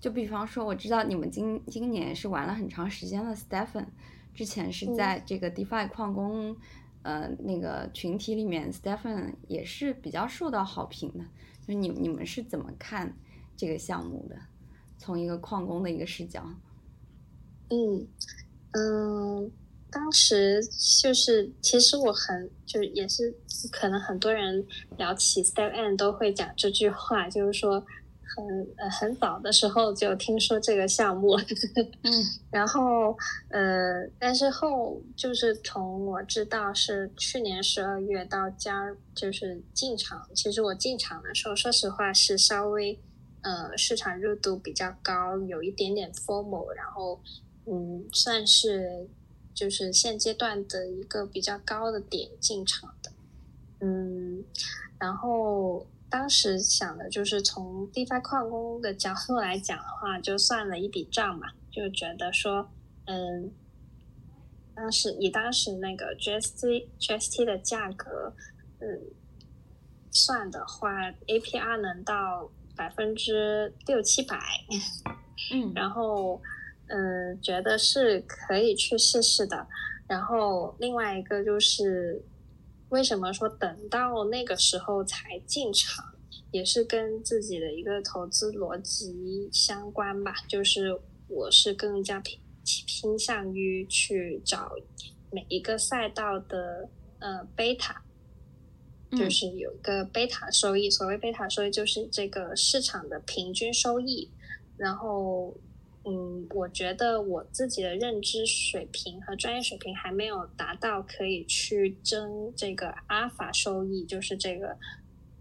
[0.00, 3.86] 就比方说，我知道你们今今年是玩了很长时间的 Stephen，
[4.32, 6.56] 之前是在这个 DeFi 矿工，
[7.02, 11.24] 呃，那个群体里面，Stephen 也是比较受到好评的。
[11.66, 13.12] 就你你们是怎么看
[13.56, 14.36] 这个项目的？
[14.98, 16.48] 从一个矿工的一个视角。
[17.70, 18.06] 嗯
[18.70, 19.50] 嗯，
[19.90, 20.62] 当时
[21.02, 23.34] 就是其实我很就是也是
[23.72, 24.64] 可能很多人
[24.96, 27.84] 聊起 Step N 都会讲这句话，就是说。
[28.36, 28.44] 很
[28.76, 31.36] 呃很早的时候就听说这个项目，
[32.02, 32.12] 嗯，
[32.50, 33.16] 然后
[33.48, 42.98] 呃，但是后就是从我知道是去年十二月到加就是进场，其实我进场的时候，说实话是稍微
[43.42, 47.20] 呃市场热度比较高，有一点点 formal，然后
[47.66, 49.08] 嗯算是
[49.54, 53.10] 就是现阶段的一个比较高的点进场的，
[53.80, 54.44] 嗯，
[54.98, 55.86] 然后。
[56.10, 62.70] 当时想的就是从 DeFi 矿工的角度来讲的话，就算了一笔账嘛，就觉得说，
[63.04, 63.52] 嗯，
[64.74, 68.34] 当时以当时那个 GST GST 的价格，
[68.80, 69.00] 嗯，
[70.10, 74.38] 算的话，APR 能到百分之六七百，
[75.52, 76.40] 嗯，然后
[76.86, 79.66] 嗯，觉得是可以去试试的。
[80.06, 82.24] 然后另外一个就是。
[82.90, 86.04] 为什么说等到那个时候才进场，
[86.50, 90.34] 也是跟自己的一个投资逻辑相关吧。
[90.48, 92.40] 就是我是更加偏
[92.86, 94.72] 偏向于去找
[95.30, 98.02] 每一个赛道的呃贝塔，
[99.10, 100.90] 就是有个贝塔收益。
[100.90, 104.30] 所谓贝塔收益，就是这个市场的平均收益，
[104.76, 105.56] 然后。
[106.08, 114.74] 嗯，我觉得我自己的认知水平和专业水平还没有达到可以去争这个阿尔法收益，就是这个，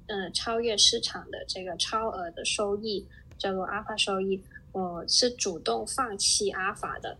[0.07, 4.43] 嗯，超越市场的这个超额的收益，叫做阿尔法收益。
[4.73, 7.17] 我是主动放弃阿尔法的，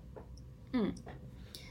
[0.74, 0.94] 嗯，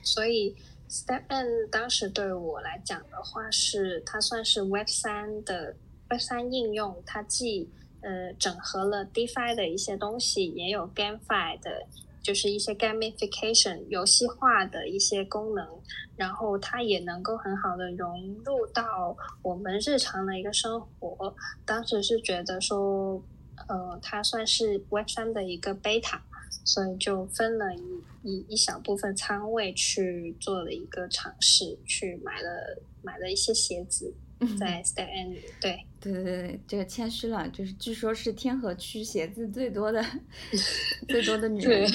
[0.03, 0.57] 所以
[0.89, 5.77] Step N 当时对我来讲的话，是它算是 Web 三的
[6.09, 7.69] Web 三应用，它既
[8.07, 11.89] 呃，整合了 DeFi 的一些东西，也有 GameFi 的，
[12.23, 15.67] 就是一些 Gamification 游戏化的一些功能，
[16.15, 21.35] 然后它也能够很好的融入到我们日常的一个生活。
[21.65, 23.21] 当时是觉得说，
[23.67, 26.21] 呃，它算是 Web 三的一个 Beta，
[26.65, 34.15] 所以就分了一一一小部分仓位去做了一个尝试，去买了买了一些鞋子。
[34.59, 40.05] 在 Step N 对对对对，这个谦虚了，就是据说是天河区写字最多的
[41.09, 41.89] 最多的女人，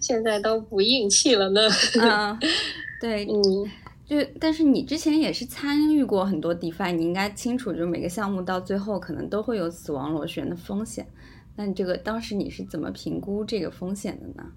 [0.00, 1.60] 现在都不硬气了呢。
[2.00, 2.38] 嗯，
[3.00, 3.70] 对，嗯，
[4.04, 11.06] 就但是你之前也是参与过很多 DeFi，你应该清楚，就每个项目到最后可能都会有死亡螺旋的风险。
[11.54, 14.52] 那你这个当时你是怎么评估这个风险的呢？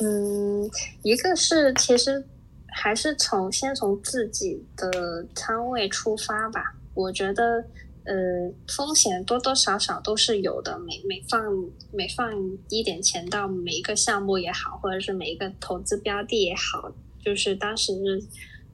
[0.00, 0.70] 嗯，
[1.02, 2.24] 一个是其实。
[2.74, 6.74] 还是从先从自己的仓位出发吧。
[6.94, 7.64] 我觉得，
[8.04, 8.14] 呃，
[8.68, 10.78] 风险多多少少都是有的。
[10.80, 11.40] 每每放
[11.92, 12.32] 每放
[12.68, 16.92] 一点钱到每一个项目也好，或者是每一个投资标的也好，
[17.24, 17.92] 就是当时，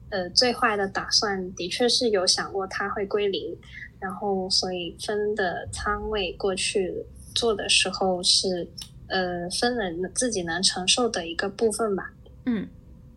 [0.09, 3.55] 呃，最坏的打算的确是有想过它会归零，
[3.99, 7.05] 然后所以分的仓位过去
[7.35, 8.67] 做的时候是，
[9.07, 12.11] 呃，分了自己能承受的一个部分吧。
[12.45, 12.67] 嗯。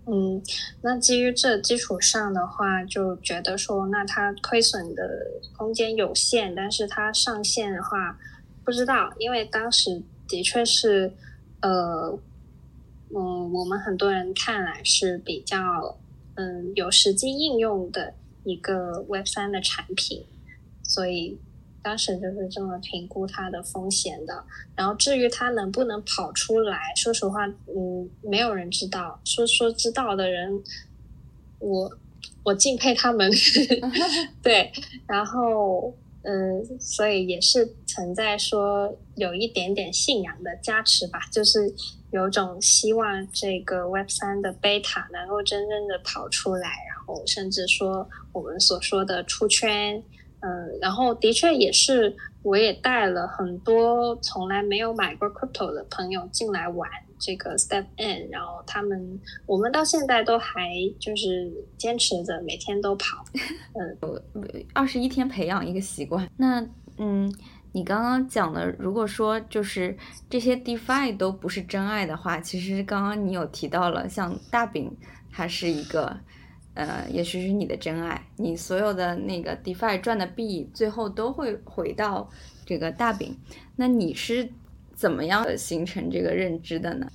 [0.06, 0.42] 嗯，
[0.82, 5.02] 那基于这基础上的话，就觉得说，那它亏损的
[5.56, 8.18] 空间有限，但是它上限的话，
[8.64, 11.12] 不知道，因为当时的确是，
[11.60, 12.18] 呃，
[13.14, 15.96] 嗯，我们很多人看来是比较，
[16.34, 18.12] 嗯，有实际应用的
[18.44, 20.24] 一个 Web 三的产品，
[20.82, 21.38] 所以。
[21.82, 24.44] 当时就是这么评估它的风险的，
[24.76, 29.20] 然后至于它能不能跑出来，说实话，嗯，没有人知道。
[29.24, 30.62] 说说知道的人，
[31.58, 31.98] 我
[32.44, 33.28] 我敬佩他们。
[34.40, 34.70] 对，
[35.08, 35.92] 然后
[36.22, 41.74] 嗯，所以也是存在说有一点点信仰的加持吧，就是
[42.12, 50.00] 有种希望这个 Web 三的贝塔能够真正的跑出来，然后甚至说我们所说的出圈。
[50.42, 63.24] 嗯，然后的确也是，我也带了很多从来没有买过 crypto 的朋友进来玩这个 Step In，然后他们我们到现在都还就是坚持着每天都跑，
[63.78, 66.28] 嗯，二十一天培养一个习惯。
[66.36, 66.60] 那
[66.98, 67.32] 嗯，
[67.70, 69.96] 你刚刚讲的，如果说就是
[70.28, 74.90] 这些 DeFi 都不是真爱的话，其实刚刚你有提到了，像大饼，
[75.30, 76.18] 它是一个。
[76.74, 82.30] 呃，也许是你的真爱，你所有的那个 DeFi 赚的币，最后都会回到
[82.64, 83.36] 这个大饼。
[83.76, 84.48] 那你是
[84.94, 87.06] 怎么样形成这个认知的呢？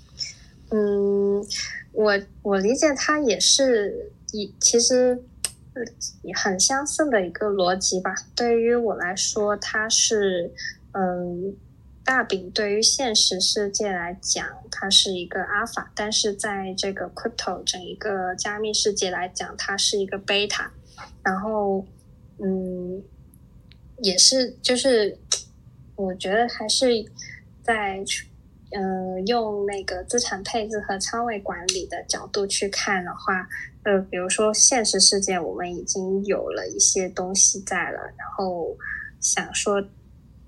[0.70, 1.44] 嗯，
[1.94, 5.24] 我我理解它也是一其实
[6.36, 8.14] 很相似的一个逻辑吧。
[8.36, 10.52] 对于我来说，它是
[10.92, 11.56] 嗯，
[12.08, 20.72] 大饼对于现实世界来讲，它是一个阿法，但是在这个 crypto 整一个加密世界来讲，它是一个贝塔。
[21.22, 21.86] 然后，
[22.40, 23.04] 嗯，
[24.02, 25.20] 也是，就是
[25.98, 26.88] 我觉得还是
[27.62, 28.02] 在，
[28.72, 33.50] 呃，用那个资产配置和仓位管理的角度去看的话，
[33.84, 38.78] 呃，比如说现实世界我们已经有了一些东西在了，然后
[39.20, 39.86] 想说。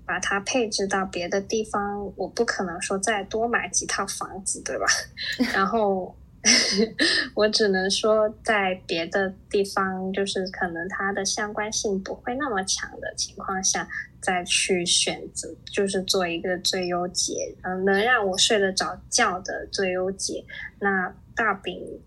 [0.10, 4.88] 把它配置到别的地方，我不可能说再多买几套房子，对吧？
[5.54, 6.16] 然后
[7.36, 13.88] 我只能说在别的地方，就是可能它的相关性不会那么强的情况下，
[14.20, 20.44] 再去选择，就是做一个最优解，嗯，能让我睡得着觉的最优解。
[20.80, 22.02] 那大饼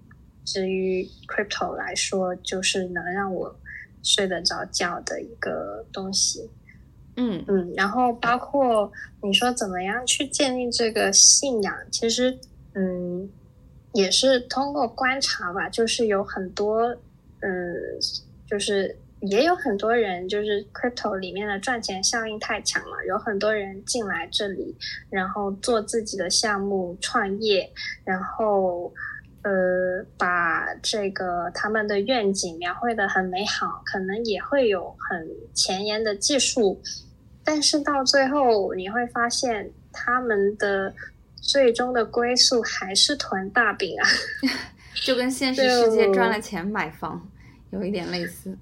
[0.45, 3.57] 至于 crypto 来说，就是能让我
[4.03, 6.51] 睡得着觉的一个东西。
[7.17, 7.45] 嗯。
[7.49, 8.91] 嗯，然后包括
[9.23, 12.39] 你说怎么样去建立这个信仰，其实
[12.75, 13.29] 嗯
[13.93, 16.97] 也是通过观察吧，就是有很多
[17.41, 17.75] 嗯，
[18.47, 24.77] 就是也有很多人，就是 crypto 里面的赚钱效应太强了，有很多人进来这里，
[25.11, 27.71] 然后做自己的项目创业，
[28.05, 28.93] 然后
[29.43, 36.81] 呃把这个他们的愿景描绘的很美好，可能也会有很前沿的技术。
[37.45, 40.95] 但是到最后，你会发现他们的
[41.37, 44.07] 最终的归宿还是囤大饼啊，
[45.05, 47.29] 就跟现实世界赚了钱买房
[47.71, 48.57] 有一点类似。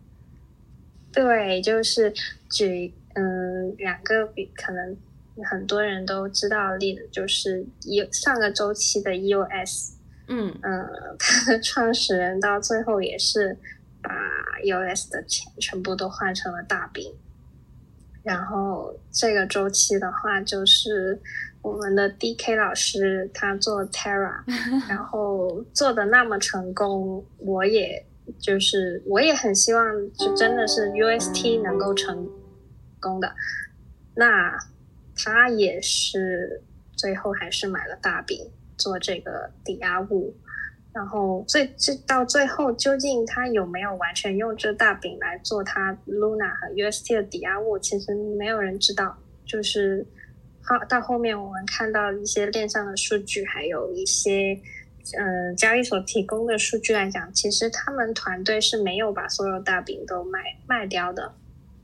[1.12, 2.11] 对，就是
[2.49, 4.97] 举嗯两个比可能
[5.45, 9.91] 很多人都知道的例子，就是一上个周期的 EOS，
[10.31, 13.57] 嗯嗯，它的创始人到最后也是
[14.01, 14.11] 把
[14.64, 17.12] EOS 的钱全部都换成了大饼。
[18.22, 21.20] 然后这个周期的话，就是
[21.62, 24.43] 我们的 D.K 老师他做 Terra，
[24.89, 28.07] 然后做的那么成功，我也
[28.39, 32.28] 就是我也很希望，就真的是 UST 能够成
[33.01, 33.35] 功的。
[34.14, 34.57] 那
[35.16, 36.62] 他也是
[36.95, 38.51] 最后还是买了大饼
[38.81, 40.35] 做这个抵押物。
[40.93, 49.16] 然后最最到最后，究竟他有没有完全用这大饼来做他 Luna 和 UST 的抵押物，其实没有人知道。
[49.47, 50.05] 就是
[50.62, 54.59] 好到后面，我们看到一些链上的数据，还有一些
[55.16, 61.33] 呃交易所提供的数据来讲，其实他们团队是没有把所有大饼都卖卖掉的。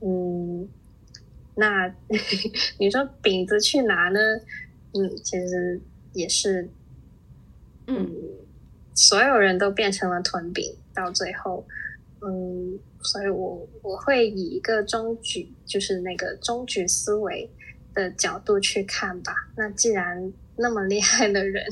[0.01, 0.67] 嗯，
[1.55, 1.93] 那
[2.77, 4.19] 你说饼子去哪呢？
[4.93, 5.79] 嗯，其实
[6.11, 6.69] 也是，
[7.87, 8.09] 嗯。
[8.93, 11.63] 所有人都变成了囤饼，到最后，
[12.21, 17.47] 嗯，所以我我会以一个中局，就是那个中局思维
[17.93, 19.35] 的角度去看吧。
[19.55, 21.63] 那既然那么厉害的人，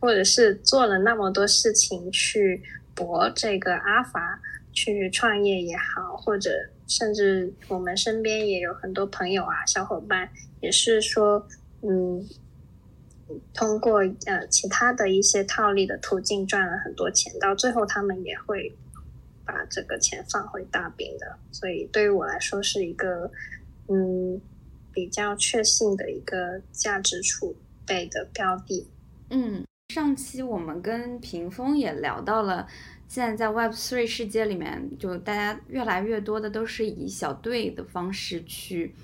[0.00, 2.60] 或者是做了那么多事情去
[2.92, 4.40] 博这个阿法，
[4.72, 6.50] 去创业也好，或者
[6.88, 10.28] 甚至我们身边也有很多朋友啊、小伙伴，
[10.60, 11.46] 也是说，
[11.82, 12.28] 嗯。
[13.52, 18.74] 通过呃其他的一些套利的途径赚了很多钱，到最后他们也会
[19.44, 23.30] 把这个钱放回大饼的，所以对于我来说是一个
[23.88, 24.40] 嗯
[24.92, 27.56] 比较确信的一个价值储
[27.86, 28.88] 备的标的。
[29.30, 32.68] 嗯，上期我们跟屏风也聊到了，
[33.08, 38.94] 现在在 Web Three 世界里面，就大家越来越多的都是以小队的方式去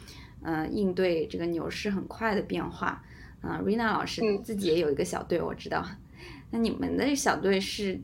[0.43, 3.03] 嗯应对这个牛市很快的变化。
[3.41, 5.85] 啊，Rina 老师自己也有一个小队，我知道。
[6.51, 7.99] 那你们的小队是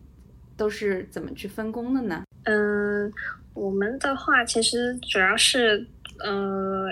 [0.57, 2.25] 都是怎么去分工的呢？
[2.45, 3.13] 嗯，
[3.55, 5.87] 我们的话其实主要是
[6.21, 6.89] 呃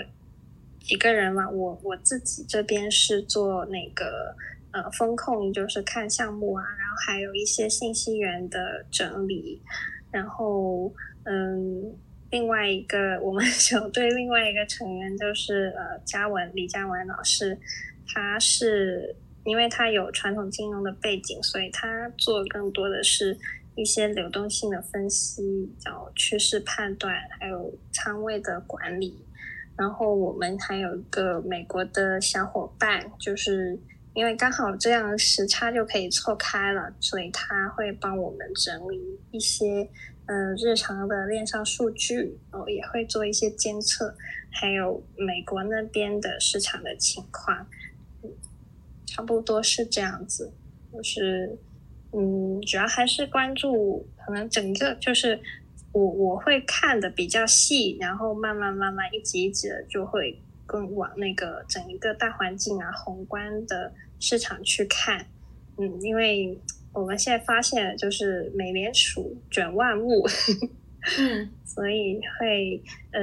[0.79, 4.35] 几个人嘛，我我自己这边是做那个
[4.71, 9.61] 呃风控，就是看项目啊，然后还有一些信息源的整理，
[10.11, 10.93] 然后
[11.23, 11.95] 嗯，
[12.29, 17.57] 另外一个我们 小队另外一个成员就是呃嘉文李嘉文老师。
[18.07, 23.37] 他是因为他有传统金融的背景，所以他做更多的是
[23.75, 29.25] 一些流动性的分析、叫趋势判断，还有仓位的管理。
[29.77, 33.77] 然后我们还有一个美国的小伙伴，就是
[34.13, 39.89] 因为刚好这样时差就可以错开了，所以他会帮我们整理一些
[40.27, 44.15] 嗯日常的链上数据，然后也会做一些监测，
[44.49, 47.67] 还有美国那边的市场的情况。
[49.15, 50.51] 差不多是这样子，
[50.91, 51.57] 就是，
[52.11, 55.39] 嗯，主要还是关注，可能整个就是
[55.93, 65.25] 我我会看的比较细，然后慢慢慢慢一级一级的就会更往那个整一个大环境啊、宏观的市场去看。
[65.77, 66.59] 嗯，因为
[66.91, 70.27] 我们现在发现，就是美联储卷万物，
[71.17, 73.21] 嗯， 所以会呃，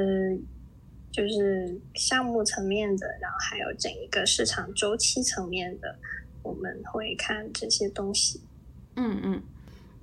[1.12, 5.94] 就是项目层面的，然后还有整一个市场周期层面的，
[6.42, 8.40] 我们会看这些东西。
[8.96, 9.42] 嗯嗯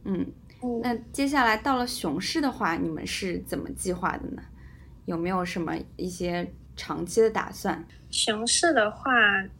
[0.03, 0.33] 嗯。
[0.81, 4.43] 那接下来到了熊市的话，你们是怎么计划的呢？
[5.05, 7.83] 有没有什么一些长期的打算？
[8.11, 9.11] 熊市的话，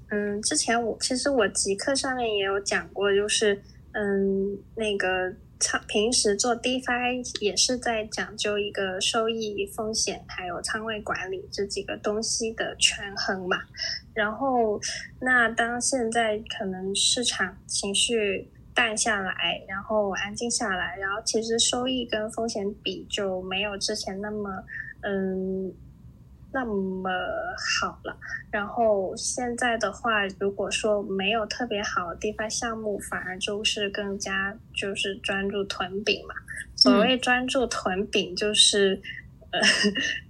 [0.10, 3.60] 嗯，之前我其实我极客上面也有讲过，就是
[3.93, 13.57] 嗯，那个仓平时做 DeFi 也是在讲究一个收益、风险还有仓位管理这几个东西的权衡嘛。
[14.14, 14.80] 然后，
[15.20, 18.49] 那当现在可能市场情绪。
[18.72, 24.64] 淡下来，然后安静下来，然后其实收益跟风险比就没有之前那么，
[25.01, 25.74] 嗯，
[26.52, 27.10] 那么
[27.82, 28.18] 好了。
[28.52, 36.36] 然后现在的话，如果说没有特别好的地方项目，反而就是更加就是专注囤饼嘛。
[36.76, 39.02] 所谓专注囤饼，就是
[39.52, 39.60] 呃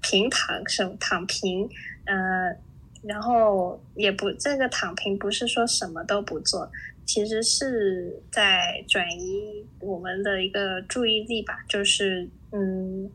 [0.02, 1.70] 平躺什躺平，
[2.06, 2.56] 呃，
[3.04, 6.72] 然后也不这个躺平不是说什么都不做。
[7.06, 13.10] 其实是在转移我们的一个注意力吧，就是嗯，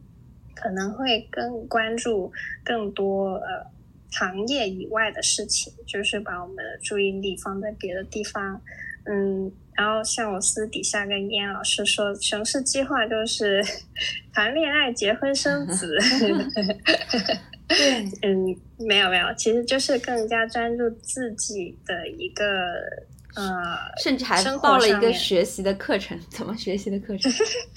[0.55, 2.32] 可能会更关注
[2.64, 3.66] 更多呃
[4.12, 8.61] 行业以外的事情，就是把我们的注意力放在别的地方，
[9.05, 13.62] 嗯，然后像我私底下跟燕老师说，熊市计划就是
[14.32, 15.96] 谈恋爱、结婚、生子。
[17.66, 22.44] 对，嗯，没有没有，其实就是更加专注自己的一个。
[23.35, 27.32] 呃，甚至还报了一个学习的课程，怎么学习的课程？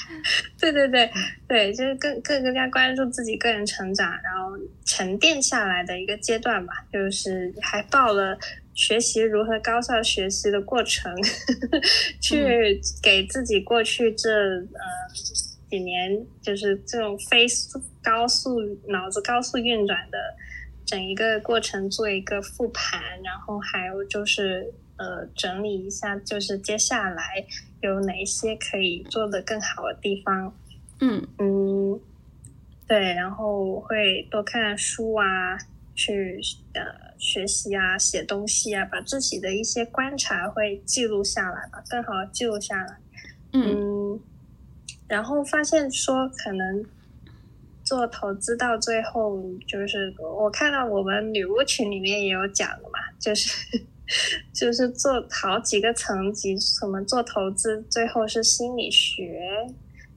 [0.59, 1.09] 对对对
[1.47, 4.55] 对，就是更更更加关注自己个人成长，然后
[4.85, 6.73] 沉淀下来的一个阶段吧。
[6.93, 8.37] 就是还报了
[8.75, 11.11] 学习如何高效学习的过程，
[12.21, 14.79] 去给自己过去这呃
[15.71, 20.17] 几年就是这种飞速高速脑子高速运转的
[20.85, 24.71] 整一个过程做一个复盘，然后还有就是。
[24.97, 27.45] 呃，整理一下，就是接下来
[27.81, 30.55] 有哪些可以做的更好的地方。
[30.99, 31.99] 嗯嗯，
[32.87, 35.57] 对，然后会多看书啊，
[35.93, 36.41] 去
[36.73, 36.81] 呃
[37.19, 42.97] 学习啊，写东西啊，把自己的一些观察会记录下来吧，更好的记录下来。
[43.53, 44.19] 嗯，
[45.07, 46.83] 然后发现说，可能
[47.87, 53.81] 做投资到最后，就是我看到我们女巫群里面也有讲的嘛，就是。
[54.53, 59.37] 就是做好几个层级，什么做投资，最后是心理学，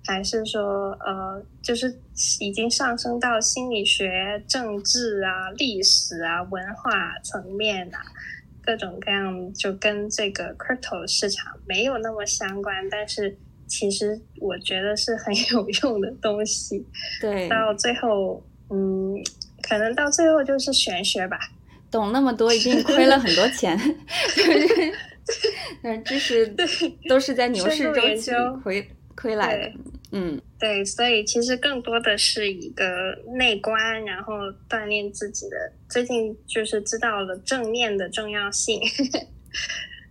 [0.07, 1.99] 还是说呃，就是
[2.39, 7.99] 已经上升到心理学、政治啊、历史啊、文化层面啊，
[8.63, 13.37] 各种各样，就跟这个 crypto 市场没有那么相关，但是
[13.71, 16.85] 其实我觉得是很有用的东西。
[17.21, 19.15] 对，到最后，嗯，
[19.63, 21.39] 可能到最后就是玄学吧。
[21.91, 23.79] 懂那么多，一定亏了很多钱，
[25.83, 26.47] 但知识
[27.09, 28.31] 都是在牛市周期
[28.63, 29.73] 亏亏来的。
[30.13, 32.85] 嗯，对，所以其实更多的是一个
[33.37, 34.35] 内观，然后
[34.69, 35.57] 锻炼自己的。
[35.89, 38.81] 最近就是知道了正念的重要性。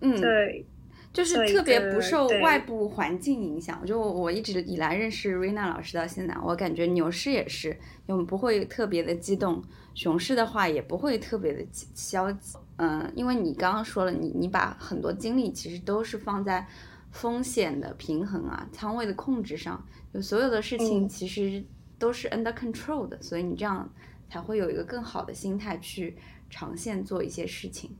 [0.01, 0.65] 嗯，对，
[1.11, 3.85] 就是特别不受外部环境影响。
[3.85, 9.63] 就我一直以来认识瑞娜老师到现在，我感觉牛市也是，我们不会特别的激动。
[9.95, 16.65] 熊市的话也不会特别的消极，嗯，因为你刚刚说了，你你把很多精力其实都是放在
[17.11, 19.83] 风险的平衡啊、仓位的控制上，
[20.13, 21.61] 就所有的事情其实
[21.97, 23.89] 都是 under control 的，所以你这样
[24.29, 26.15] 才会有一个更好的心态去
[26.49, 27.91] 长线做一些事情。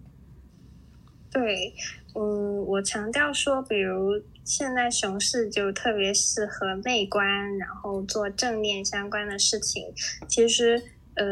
[1.31, 1.73] 对，
[2.15, 9.93] 嗯，我强调说，比如现在熊市就特别适合内观，然后做正念相关的事情，
[10.27, 10.81] 其实。
[11.15, 11.25] 呃，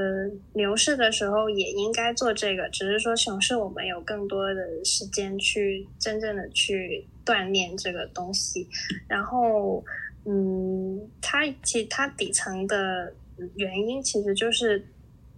[0.52, 8.68] 牛市的时候也应该做这个，只是说熊市我们有更多的时间去真正的去锻炼这个东西。
[9.08, 9.82] 然后，
[10.26, 13.14] 嗯，它其实它底层的
[13.56, 14.86] 原因其实就是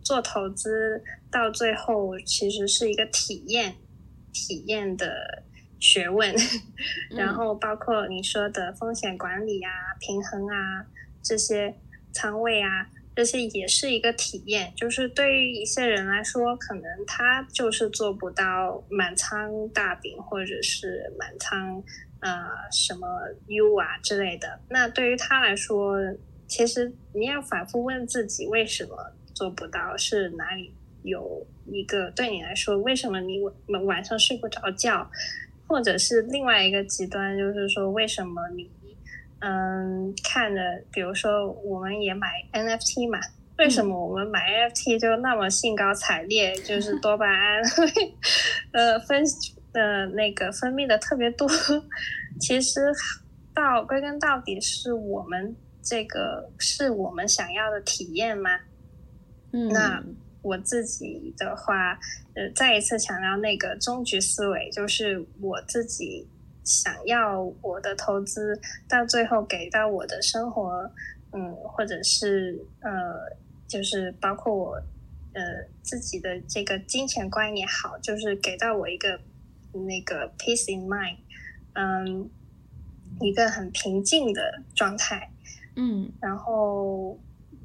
[0.01, 3.75] 做投资到最后其实是一个体验
[4.33, 5.43] 体验的
[5.79, 6.35] 学问，
[7.11, 10.85] 然后包括你说的风险管理啊、平衡啊
[11.23, 11.75] 这些
[12.11, 12.89] 仓位啊。
[13.15, 21.83] 这些也是一个体验，就是对于一些人来说，可能他就是做不到满仓大饼，或者是满仓
[22.21, 22.31] 呃
[22.71, 23.05] 什么
[23.47, 24.61] U 啊之类的。
[24.69, 25.97] 那对于他来说，
[26.47, 28.95] 其实你要反复问自己为什么
[29.35, 30.73] 做不到，是哪里
[31.03, 35.09] 有一个对你来说，为什么你晚晚上睡不着觉，
[35.67, 38.69] 或者是另外一个极端，就是说为什么你
[39.39, 43.19] 嗯看着，比如说我们也买 NFT 嘛，
[43.57, 44.39] 为什么我们买
[44.69, 47.61] NFT 就那么兴高采烈，就是多巴胺
[48.73, 49.23] 呃分
[49.73, 51.47] 呃那个分泌的特别多，
[52.39, 52.91] 其实
[53.53, 58.49] 到归根到底是我们这个是我们想要的体验吗？
[59.51, 60.03] 嗯，那
[60.41, 61.99] 我自己的话，
[62.33, 66.27] 呃，再一次强调那个终局思维，就是我自己
[66.63, 70.91] 想要我的投资到最后给到我的生活，
[71.31, 73.37] 嗯，或者是呃，
[73.67, 74.75] 就是包括我
[75.33, 75.41] 呃
[75.81, 79.19] 自己的这个金钱观也好，就是给到我一个
[79.73, 81.17] 那个 peace in mind，
[81.73, 82.29] 嗯，
[83.19, 85.31] 一个很平静的状态，
[85.75, 87.19] 嗯，然后。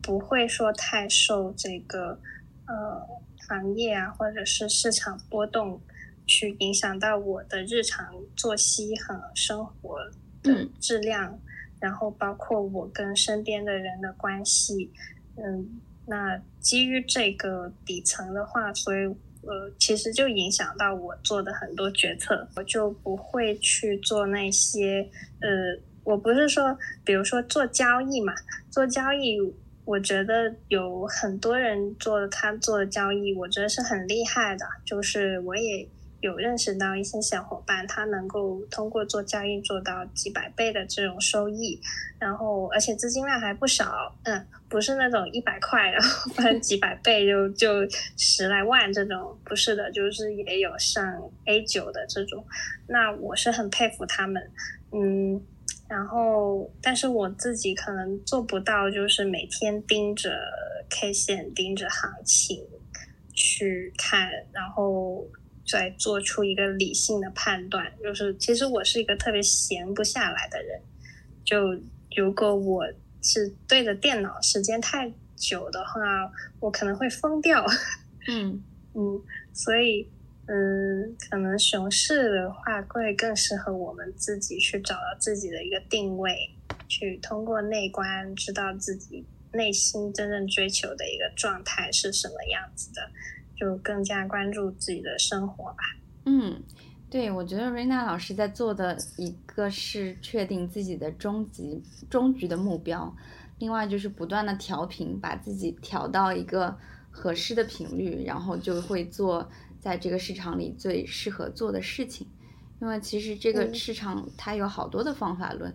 [0.07, 2.21] 不会说太受这个
[2.67, 3.07] 呃
[3.49, 5.81] 行业啊，或者是市场波动
[6.27, 9.99] 去影响到我的日常作息和生活
[10.43, 11.39] 的质量，
[11.79, 14.91] 然后包括我跟身边的人的关系，
[15.37, 19.05] 嗯，那基于这个底层的话，所以
[19.43, 25.07] 呃，其实就影响到我做的很多决策，我就不会去做那些
[25.41, 28.33] 呃，我不是说，比如说做交易嘛，
[28.71, 29.39] 做交易。
[29.85, 34.65] 我觉得有很多人做他做的交易，我觉得是很厉害的。
[34.85, 35.87] 就是我也
[36.21, 41.79] 有认识到一些小伙伴，他能够通过做交易做到几百倍的这种收益，
[42.19, 44.17] 然后而且资金量还不少。
[44.23, 52.43] 嗯，不是那种一百块然后翻几百倍就就十来万这种，不是的，就是也有上 A 九的这种。
[52.89, 54.51] 那我是很佩服他们，
[54.93, 55.43] 嗯。
[55.87, 60.31] 然后，但是我自己可能做不到，就是每天盯着
[60.89, 62.65] K 线、盯着行情
[63.33, 65.27] 去看，然后
[65.67, 67.93] 再做出一个理性的判断。
[68.03, 70.81] 就是其实我是一个特别闲不下来的人，
[71.45, 71.79] 就
[72.17, 72.87] 如果我
[73.23, 77.65] 是对着电脑时间太久的话，我可能会疯掉。
[78.27, 78.63] 嗯
[78.95, 79.23] 嗯，
[79.53, 80.09] 所以。
[80.47, 86.51] 嗯，可能熊市的话会更适合我们自己去找到自己的一个定位，
[86.87, 93.01] 去通过内观知道自己内心真正追求的一个状态是什么样子的，
[93.57, 95.79] 就更加关注自己的生活吧。
[96.27, 96.63] 嗯，
[97.09, 103.17] 对，我觉得瑞娜老师在做的一个是确定自己的终极终局的目标，
[103.61, 106.77] 另外就是不断的调频，把自己调到一个
[107.11, 109.51] 合适的频率，然后就会做。
[109.85, 112.27] 在这个市场里最适合做的事情，
[112.81, 115.71] 因为其实这个市场它有好多的方法论，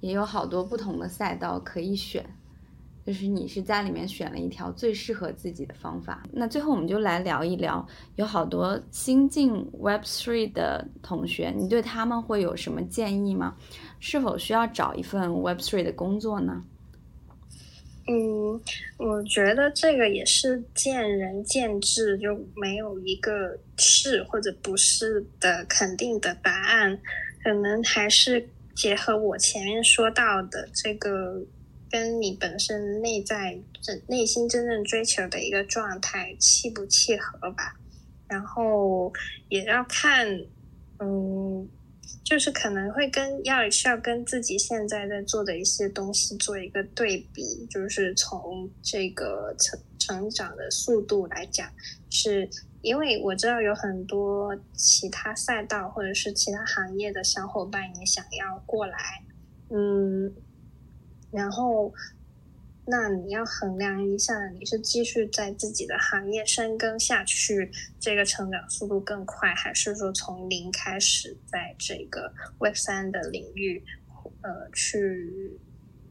[0.00, 2.22] 也有好多不同的赛道可以选，
[3.06, 6.24] 就是你是在里面选了一条最适合自己的方法。
[6.30, 7.86] 那最后我们就来聊一聊，
[8.16, 9.50] 有好多新进
[9.80, 13.56] Web Three 的同学，你对他们会有什么建议吗？
[13.98, 16.62] 是否需要找一份 Web Three 的工作呢？
[18.06, 18.60] 嗯，
[18.98, 27.00] 我觉得这个也是见仁见智，就没有一个是或者不是的肯定的答案，
[27.42, 31.42] 可能还是结合我前面说到的这个，
[31.90, 37.74] 跟你本身内在真内心真正追求的一个状态契不契合吧，
[38.28, 39.10] 然后
[39.48, 40.28] 也要看，
[40.98, 41.68] 嗯。
[42.22, 51.68] 就是可能会跟要需要跟自己现在在做的一些东西做一个对比，就是从这个成成长的速度来讲，
[52.10, 52.48] 是
[52.82, 58.98] 因为我知道有很多其他赛道或者是其他行业的小伙伴也想要过来，
[59.70, 60.34] 嗯，
[61.30, 61.92] 然后。
[62.86, 73.82] 那你要衡量一下，你是继续在自己的行业深耕下去，这个成长速度更快，还是说从零开始，在这个 Web 三的领域，
[74.42, 75.58] 呃，去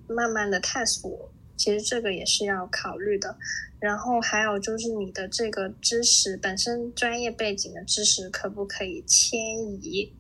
[0.08, 1.32] 慢慢的探索？
[1.56, 3.38] 其实这个也是要考虑的。
[3.80, 9.40] 然后还有就是你的这个知识本身专业背景的知识可不可以迁
[9.84, 10.12] 移？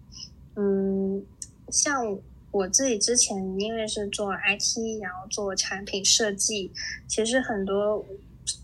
[0.56, 1.26] 嗯，
[1.70, 2.20] 像。
[2.54, 6.72] 我自己之前因为是做 IT，然后做产品设计，
[7.08, 8.06] 其实很多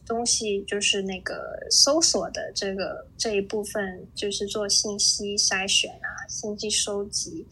[0.05, 7.47] 东西就是那个搜索的这个这一部分，就是做信息筛选啊、信息收集，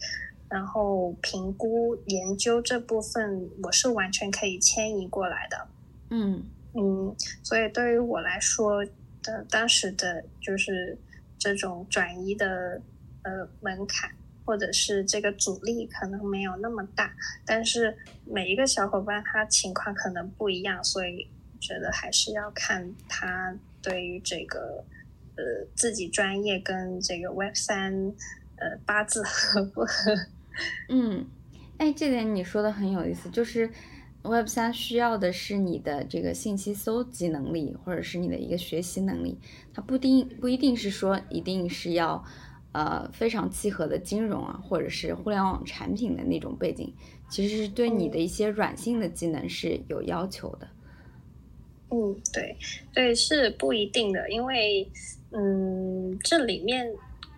[0.48, 5.68] 然后评估研究这部分，我是完全可以迁移过来的。
[6.10, 8.84] 嗯嗯，所以对于我来说
[9.24, 10.96] 的当时的就是
[11.36, 12.80] 这种转移的
[13.22, 14.08] 呃门槛。
[14.48, 17.94] 或者是这个阻力可能没有那么大，但是
[18.24, 21.28] 每一个小伙伴他情况可能不一样，所以
[21.60, 24.82] 觉得还是要看他对于这个
[25.36, 25.44] 呃
[25.74, 27.92] 自己专业跟这个 Web 三
[28.56, 30.16] 呃八字合不合？
[30.88, 31.26] 嗯，
[31.76, 33.70] 哎，这点你说的很有意思，就是
[34.22, 39.38] Web 三需要的是你的这个信息搜集能力，或者是你的一个学习能力，
[39.74, 42.24] 它不定不一定是说一定是要
[42.72, 46.92] 呃非常契合的金融啊，或者是互联网产品的那种背景，
[47.28, 50.68] 其实是对你的一些软性的技能是有要求的。
[51.90, 52.56] 嗯，对，
[52.92, 54.90] 对，是不一定的，因为
[55.30, 56.92] 嗯，这里面。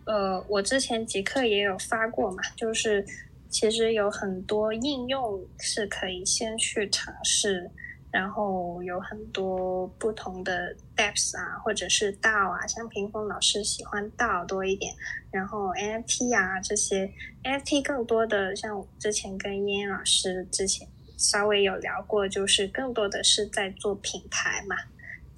[0.06, 3.04] 呃，我之前极客也有发过嘛，就是
[3.48, 7.70] 其实有很多应用是可以先去尝试，
[8.10, 14.94] 然后有很多不同的 depths 啊，或者是道啊，像屏风老师喜欢道多一点，
[15.30, 17.10] 然后 NFT 啊这些
[17.44, 24.76] NFT 更多的，像我之前跟燕老师之前稍微有聊过，就是更多的是在做品牌嘛。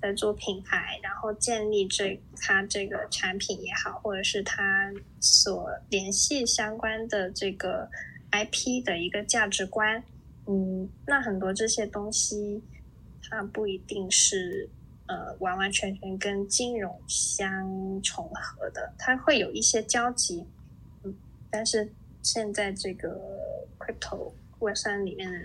[0.01, 7.89] 在做品牌，然后建立这他这个产品也好，或者是他所联系相关的这个
[8.33, 10.03] IP 的一个价值观，
[10.47, 12.62] 嗯，那很多这些东西，
[13.22, 14.68] 它不一定是
[15.07, 20.47] 呃完完全全跟金融相重合的，它会有一些交集，
[21.05, 21.14] 嗯，
[21.51, 23.20] 但是现在这个
[23.78, 25.38] crypto Web 三里面的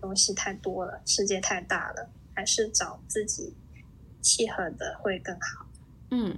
[0.00, 3.54] 东西太多了，世界太大了，还是找自己。
[4.26, 5.66] 契合的会更好。
[6.10, 6.34] 嗯，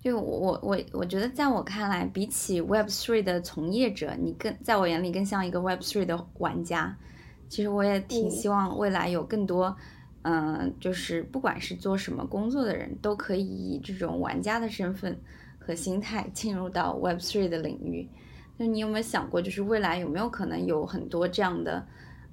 [0.00, 6.98] 就我我我觉得，在我看来，比起 Web Three 的从业者，你更在我眼里更像一个 Web Three 的玩家。
[7.48, 9.76] 其实我也挺希望未来有更多，
[10.22, 15.18] 嗯，就是不管是做什么工作的人，都可以以这种玩家的身份
[15.58, 18.08] 和心态进入到 Web Three 的领域。
[18.56, 21.86] 那你有没有想过，就是未来有没有可能有很多这样的，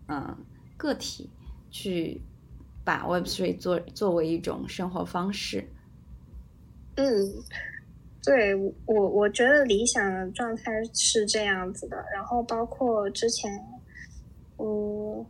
[0.08, 0.38] 嗯，
[0.78, 1.30] 个体
[1.70, 2.22] 去？
[2.86, 5.68] 把 Web3 作作为一种生活方式，
[6.98, 7.04] 嗯，
[8.24, 8.54] 对
[8.86, 11.98] 我我觉得理想的状态是这样子的。
[12.14, 13.52] 然后包括之前，
[14.58, 15.26] 嗯，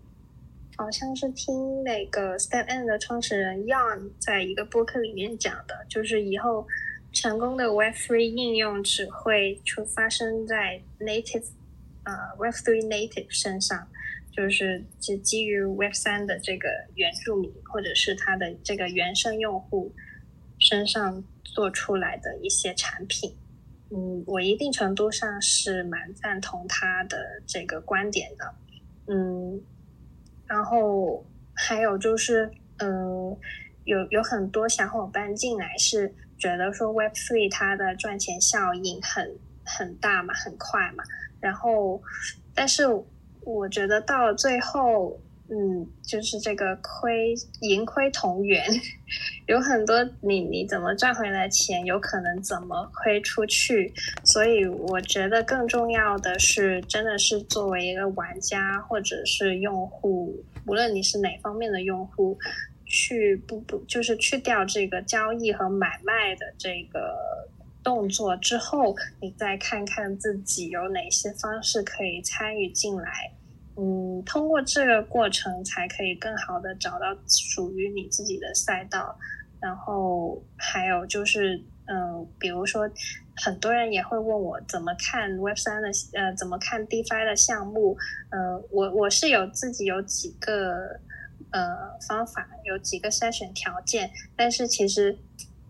[0.77, 6.67] 好像是听那个 Step N 的创始人 Yon 在一个播客里面讲的，就是以后
[7.11, 11.47] 成功的 Web3 应用只会出发生在 Native，
[12.03, 13.87] 呃，Web3 Native 身上。
[14.35, 19.93] 就是基基于 Web 三的这个原住民，或者是他的这个原生用户
[20.59, 23.33] 身上做出来的一些产品，
[23.91, 28.53] 嗯，我一定程度上是蛮赞同他的这个观点的，
[29.07, 29.61] 嗯，
[30.45, 33.37] 然后还有就是，嗯，
[33.83, 41.03] 有有很多小伙伴进来是觉得说 Web three 它的赚钱效应很很大嘛，很快嘛，
[41.39, 42.01] 然后
[42.53, 42.87] 但是。
[43.47, 48.65] 我觉得到了最后，嗯，就是这个亏盈亏同源，
[49.47, 53.93] 有很多你你怎么赚回来钱，有可能怎么亏出去。
[54.23, 62.37] 所以我觉得更重要的是，真的是作为一个玩家或者是用户，无论你是哪方面的用户，
[62.85, 67.15] 去不不就是去掉这个交易和买卖的这个。
[67.85, 73.31] 动作之后，你再看看自己有哪些方式可以参与进来，
[73.77, 79.17] 嗯，通过这个过程才可以更好的找到属于你自己的赛道。
[79.59, 82.89] 然后还有就是，嗯，比如说
[83.35, 87.97] 很多人也会问我怎么看 Web 三的，呃，怎么看 DeFi 的项目？
[88.29, 90.99] 呃，我我是有自己有几个
[91.51, 95.17] 呃方法，有几个筛选条件，但是其实。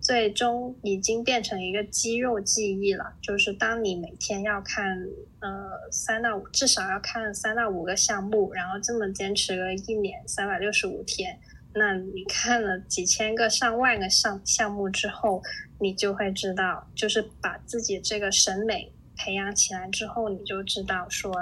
[0.05, 5.03] 最终已经变成一个肌肉记忆了，就是当你每天要看
[5.39, 11.39] 呃三到五，至少要看三到五个项目，然后这么坚持了一年三百六十五天，
[11.73, 15.41] 那你看了几千个、上万个项项目之后，
[15.79, 21.33] 你就会知道，就是把自己这个审美培养起来之后，你就知道说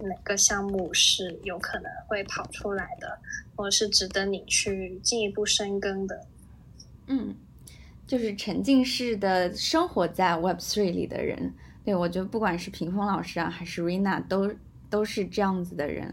[0.00, 3.20] 哪个项目是有可能会跑出来的，
[3.54, 6.26] 或者是值得你去进一步深耕的。
[7.06, 7.36] 嗯。
[8.10, 11.54] 就是沉浸式的生活在 Web Three 里的人，
[11.84, 14.52] 对我觉得不管是屏风老师啊，还是 Rina，都
[14.90, 16.12] 都是这样子的人。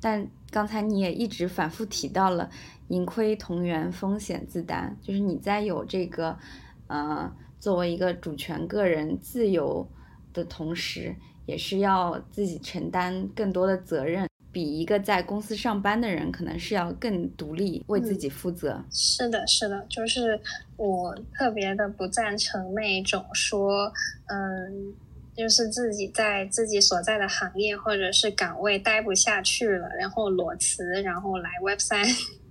[0.00, 2.48] 但刚才你也一直反复提到了
[2.88, 6.38] 盈亏同源，风险自担，就是你在有这个
[6.86, 7.30] 呃
[7.60, 9.86] 作为一个主权个人自由
[10.32, 11.14] 的同时，
[11.44, 14.26] 也是要自己承担更多的责任。
[14.56, 18.82] 比一个在公司上班的人可能是要更独立，为自己负责。
[18.90, 20.40] 是的，是的，就是
[20.78, 23.92] 我特别的不赞成那种说，
[24.28, 24.94] 嗯，
[25.36, 32.02] 就是自己在自己所在的行业或者是岗位待不下去了，然后裸辞，然后来 Web 三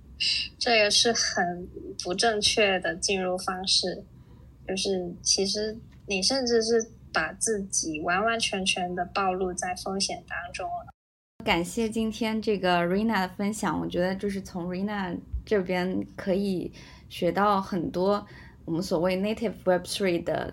[0.60, 1.66] 这个是很
[2.04, 4.04] 不正确的进入方式，
[4.68, 5.76] 就是其实
[6.06, 10.92] 你甚至是把自己完完全全的暴露在风险当中了。
[11.46, 16.72] 感谢今天这个 Rina 的分享，我觉得就是从 Rina 这边可以
[17.08, 18.26] 学到很多
[18.64, 20.52] 我们所谓 Native Web3 的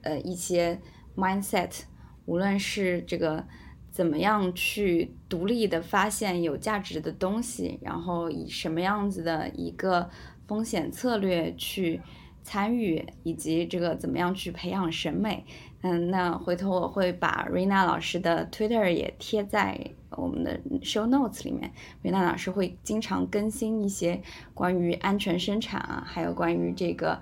[0.00, 0.80] 呃一些
[1.14, 1.82] mindset，
[2.24, 3.44] 无论是这个。
[3.92, 10.08] 怎么样去独立的发现有价值的东西，然后以什么样子的一个
[10.46, 12.00] 风险策略去
[12.44, 15.44] 参与，以及这个怎么样去培养审美？
[15.82, 19.78] 嗯，那回头我会把 Rina 老师的 Twitter 也贴在
[20.10, 21.72] 我们的 Show Notes 里面。
[22.02, 24.20] Rina 老师会经常更新一些
[24.54, 27.18] 关于安全生产啊，还有关于这个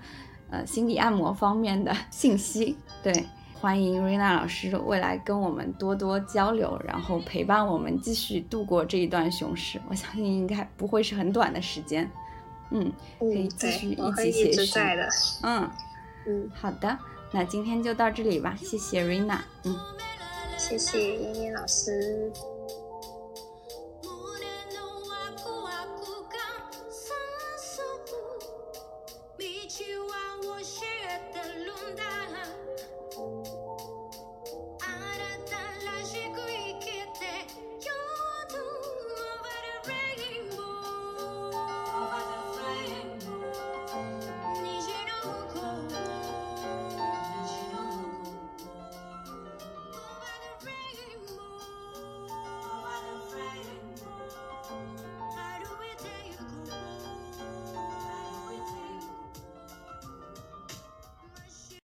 [0.50, 2.76] 呃心理按摩方面的 信息。
[3.02, 3.12] 对。
[3.60, 9.80] 欢迎瑞娜老师未来跟我们多多交流，然后陪伴我们继续度过这一段熊市。
[9.88, 12.08] 我相信应该不会是很短的时间，
[12.70, 14.80] 嗯，可以继续一起写诗。
[15.42, 15.68] 嗯
[16.24, 16.96] 嗯，好的，
[17.30, 19.76] 那今天就到这里吧，谢谢瑞娜，嗯，
[20.56, 22.32] 谢谢英英老师。